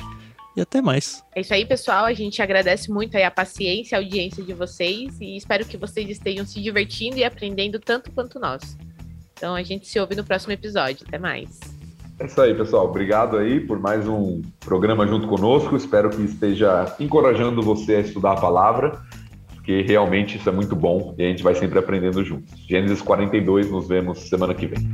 [0.56, 1.24] e até mais.
[1.36, 2.06] É isso aí, pessoal.
[2.06, 6.46] A gente agradece muito a paciência, a audiência de vocês e espero que vocês estejam
[6.46, 8.78] se divertindo e aprendendo tanto quanto nós.
[9.34, 11.06] Então a gente se ouve no próximo episódio.
[11.08, 11.60] Até mais.
[12.20, 12.86] É isso aí, pessoal.
[12.86, 15.78] Obrigado aí por mais um programa junto conosco.
[15.78, 19.00] Espero que esteja encorajando você a estudar a palavra,
[19.56, 22.60] porque realmente isso é muito bom e a gente vai sempre aprendendo juntos.
[22.68, 24.92] Gênesis 42, nos vemos semana que vem.